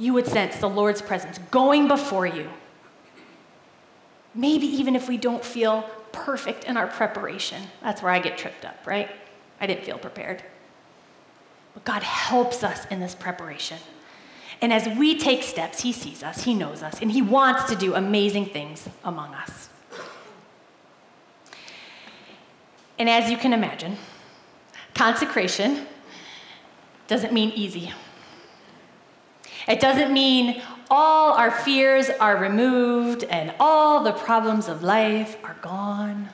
You 0.00 0.14
would 0.14 0.26
sense 0.26 0.56
the 0.56 0.68
Lord's 0.68 1.02
presence 1.02 1.36
going 1.50 1.86
before 1.86 2.26
you. 2.26 2.48
Maybe 4.34 4.66
even 4.66 4.96
if 4.96 5.08
we 5.10 5.18
don't 5.18 5.44
feel 5.44 5.82
perfect 6.10 6.64
in 6.64 6.78
our 6.78 6.86
preparation. 6.86 7.62
That's 7.82 8.00
where 8.00 8.10
I 8.10 8.18
get 8.18 8.38
tripped 8.38 8.64
up, 8.64 8.86
right? 8.86 9.10
I 9.60 9.66
didn't 9.66 9.84
feel 9.84 9.98
prepared. 9.98 10.42
But 11.74 11.84
God 11.84 12.02
helps 12.02 12.64
us 12.64 12.86
in 12.86 13.00
this 13.00 13.14
preparation. 13.14 13.76
And 14.62 14.72
as 14.72 14.88
we 14.98 15.18
take 15.18 15.42
steps, 15.42 15.82
He 15.82 15.92
sees 15.92 16.22
us, 16.22 16.44
He 16.44 16.54
knows 16.54 16.82
us, 16.82 17.02
and 17.02 17.12
He 17.12 17.20
wants 17.20 17.64
to 17.64 17.76
do 17.76 17.94
amazing 17.94 18.46
things 18.46 18.88
among 19.04 19.34
us. 19.34 19.68
And 22.98 23.06
as 23.10 23.30
you 23.30 23.36
can 23.36 23.52
imagine, 23.52 23.98
consecration 24.94 25.86
doesn't 27.06 27.34
mean 27.34 27.50
easy. 27.50 27.92
It 29.70 29.78
doesn't 29.80 30.12
mean 30.12 30.60
all 30.90 31.34
our 31.34 31.52
fears 31.52 32.10
are 32.10 32.36
removed 32.36 33.22
and 33.24 33.54
all 33.60 34.02
the 34.02 34.12
problems 34.12 34.66
of 34.66 34.82
life 34.82 35.36
are 35.44 35.56
gone. 35.62 36.30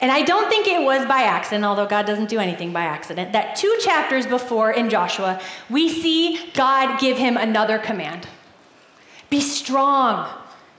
And 0.00 0.12
I 0.12 0.22
don't 0.22 0.48
think 0.48 0.68
it 0.68 0.84
was 0.84 1.06
by 1.06 1.22
accident, 1.22 1.64
although 1.64 1.86
God 1.86 2.06
doesn't 2.06 2.28
do 2.28 2.38
anything 2.38 2.72
by 2.72 2.82
accident, 2.82 3.32
that 3.32 3.56
two 3.56 3.76
chapters 3.80 4.26
before 4.26 4.70
in 4.70 4.88
Joshua, 4.88 5.40
we 5.68 5.88
see 5.88 6.50
God 6.54 7.00
give 7.00 7.18
him 7.18 7.36
another 7.36 7.78
command 7.78 8.28
Be 9.28 9.40
strong 9.40 10.28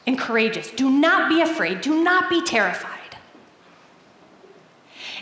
and 0.06 0.18
courageous. 0.18 0.72
Do 0.72 0.90
not 0.90 1.28
be 1.28 1.42
afraid. 1.42 1.82
Do 1.82 2.02
not 2.02 2.30
be 2.30 2.42
terrified. 2.42 2.97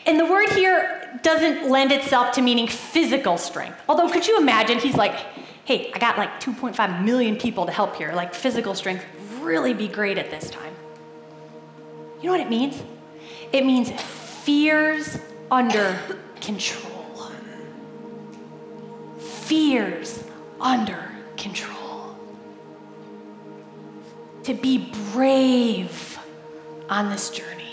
And 0.06 0.20
the 0.20 0.26
word 0.26 0.50
here 0.50 1.20
doesn't 1.24 1.70
lend 1.70 1.92
itself 1.92 2.34
to 2.34 2.42
meaning 2.42 2.68
physical 2.68 3.38
strength. 3.38 3.80
Although, 3.90 4.10
could 4.10 4.28
you 4.28 4.38
imagine? 4.38 4.80
He's 4.80 4.96
like, 4.96 5.16
hey, 5.66 5.92
I 5.94 6.00
got 6.00 6.18
like 6.18 6.40
2.5 6.40 7.04
million 7.04 7.38
people 7.38 7.66
to 7.66 7.72
help 7.72 7.96
here. 7.96 8.14
Like, 8.14 8.34
physical 8.34 8.76
strength 8.76 9.04
really 9.40 9.74
be 9.74 9.88
great 9.88 10.18
at 10.18 10.30
this 10.30 10.50
time. 10.50 10.74
You 12.22 12.26
know 12.26 12.32
what 12.32 12.42
it 12.42 12.50
means? 12.50 12.82
It 13.52 13.66
means 13.66 13.92
fears 13.92 15.18
under 15.50 15.98
control. 16.42 17.32
Fears 19.20 20.24
under 20.60 21.12
control. 21.38 22.16
To 24.44 24.54
be 24.54 24.92
brave 25.14 26.20
on 26.90 27.10
this 27.10 27.30
journey. 27.30 27.65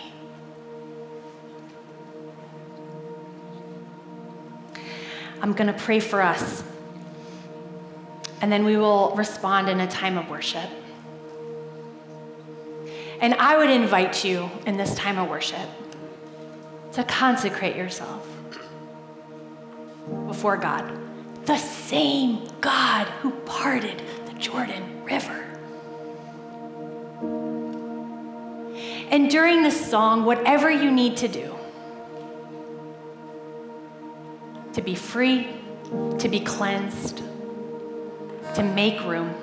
I'm 5.43 5.55
going 5.55 5.67
to 5.67 5.73
pray 5.73 5.99
for 5.99 6.23
us, 6.23 6.63
and 8.41 8.51
then 8.53 8.65
we 8.65 8.77
will 8.77 9.13
respond 9.17 9.69
in 9.69 9.81
a 9.81 9.89
time 9.89 10.17
of 10.17 10.31
worship. 10.31 10.71
And 13.21 13.35
I 13.35 13.57
would 13.57 13.69
invite 13.69 14.25
you 14.25 14.49
in 14.67 14.77
this 14.77 14.95
time 14.95 15.19
of 15.19 15.29
worship 15.29 15.69
to 16.93 17.03
consecrate 17.03 17.75
yourself 17.75 18.25
before 20.29 20.57
God, 20.57 20.97
the 21.45 21.57
same 21.57 22.49
God 22.61 23.09
who 23.21 23.33
parted 23.41 24.01
the 24.27 24.35
Jordan 24.35 25.03
River. 25.05 25.45
And 29.11 29.29
during 29.29 29.65
this 29.65 29.91
song, 29.91 30.25
whatever 30.25 30.71
you 30.71 30.93
need 30.93 31.17
to 31.17 31.27
do 31.29 31.57
to 34.73 34.83
be 34.83 34.95
free, 34.95 35.49
to 36.19 36.29
be 36.29 36.41
cleansed, 36.41 37.19
to 38.55 38.63
make 38.63 39.03
room 39.05 39.35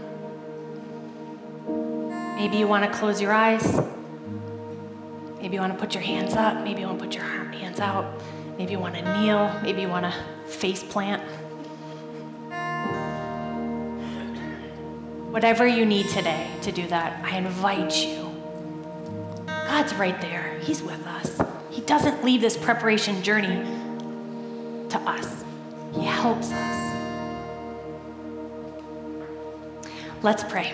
Maybe 2.39 2.55
you 2.55 2.67
want 2.67 2.89
to 2.89 2.97
close 2.97 3.19
your 3.19 3.33
eyes. 3.33 3.81
Maybe 5.41 5.55
you 5.55 5.59
want 5.59 5.73
to 5.73 5.77
put 5.77 5.93
your 5.93 6.01
hands 6.01 6.35
up. 6.35 6.63
Maybe 6.63 6.79
you 6.79 6.87
want 6.87 6.99
to 6.99 7.05
put 7.05 7.13
your 7.13 7.25
hands 7.25 7.81
out. 7.81 8.21
Maybe 8.57 8.71
you 8.71 8.79
want 8.79 8.95
to 8.95 9.01
kneel. 9.01 9.59
Maybe 9.61 9.81
you 9.81 9.89
want 9.89 10.05
to 10.05 10.49
face 10.49 10.81
plant. 10.81 11.21
Whatever 15.33 15.67
you 15.67 15.85
need 15.85 16.07
today 16.07 16.49
to 16.61 16.71
do 16.71 16.87
that, 16.87 17.21
I 17.25 17.35
invite 17.35 17.93
you. 17.97 18.31
God's 19.45 19.93
right 19.95 20.19
there. 20.21 20.57
He's 20.61 20.81
with 20.81 21.05
us. 21.07 21.41
He 21.69 21.81
doesn't 21.81 22.23
leave 22.23 22.39
this 22.39 22.55
preparation 22.55 23.21
journey 23.21 23.65
to 24.89 24.99
us, 24.99 25.43
He 25.93 26.03
helps 26.03 26.51
us. 26.51 26.79
Let's 30.21 30.43
pray. 30.43 30.73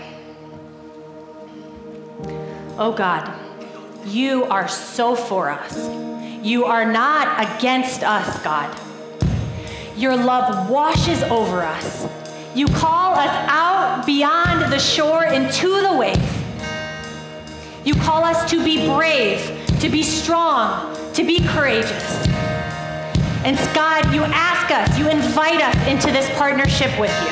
Oh 2.78 2.94
God, 2.96 3.32
you 4.06 4.44
are 4.46 4.68
so 4.68 5.16
for 5.16 5.50
us. 5.50 5.88
You 6.44 6.66
are 6.66 6.92
not 6.92 7.58
against 7.58 8.04
us, 8.04 8.42
God. 8.44 8.76
Your 9.98 10.16
love 10.16 10.70
washes 10.70 11.24
over 11.24 11.62
us. 11.62 12.08
You 12.56 12.68
call 12.68 13.14
us 13.14 13.50
out 13.50 14.06
beyond 14.06 14.72
the 14.72 14.80
shore 14.80 15.26
into 15.26 15.82
the 15.82 15.94
wave. 15.94 16.46
You 17.86 17.94
call 17.96 18.24
us 18.24 18.50
to 18.50 18.64
be 18.64 18.88
brave, 18.88 19.40
to 19.80 19.90
be 19.90 20.04
strong, 20.04 20.96
to 21.14 21.24
be 21.24 21.46
courageous. 21.48 22.45
And 23.46 23.56
God, 23.76 24.12
you 24.12 24.24
ask 24.24 24.72
us, 24.72 24.98
you 24.98 25.08
invite 25.08 25.62
us 25.62 25.76
into 25.88 26.12
this 26.12 26.28
partnership 26.36 27.00
with 27.00 27.14
you. 27.22 27.30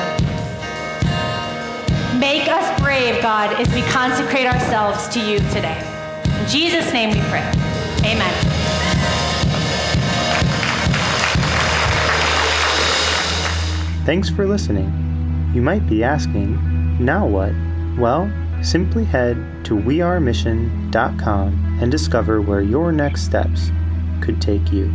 Make 2.19 2.47
us 2.47 2.79
brave, 2.79 3.19
God, 3.23 3.59
as 3.59 3.67
we 3.73 3.81
consecrate 3.91 4.45
ourselves 4.45 5.07
to 5.07 5.19
you 5.19 5.39
today. 5.49 5.75
In 6.39 6.47
Jesus' 6.47 6.93
name 6.93 7.09
we 7.09 7.19
pray. 7.31 7.41
Amen. 8.05 8.31
Thanks 14.05 14.29
for 14.29 14.45
listening. 14.45 14.93
You 15.55 15.63
might 15.63 15.89
be 15.89 16.03
asking, 16.03 16.59
now 17.03 17.25
what? 17.25 17.53
Well, 17.97 18.31
simply 18.61 19.03
head 19.03 19.35
to 19.65 19.73
wearemission.com 19.73 21.79
and 21.81 21.91
discover 21.91 22.39
where 22.39 22.61
your 22.61 22.91
next 22.91 23.23
steps 23.23 23.71
could 24.21 24.39
take 24.39 24.71
you. 24.71 24.93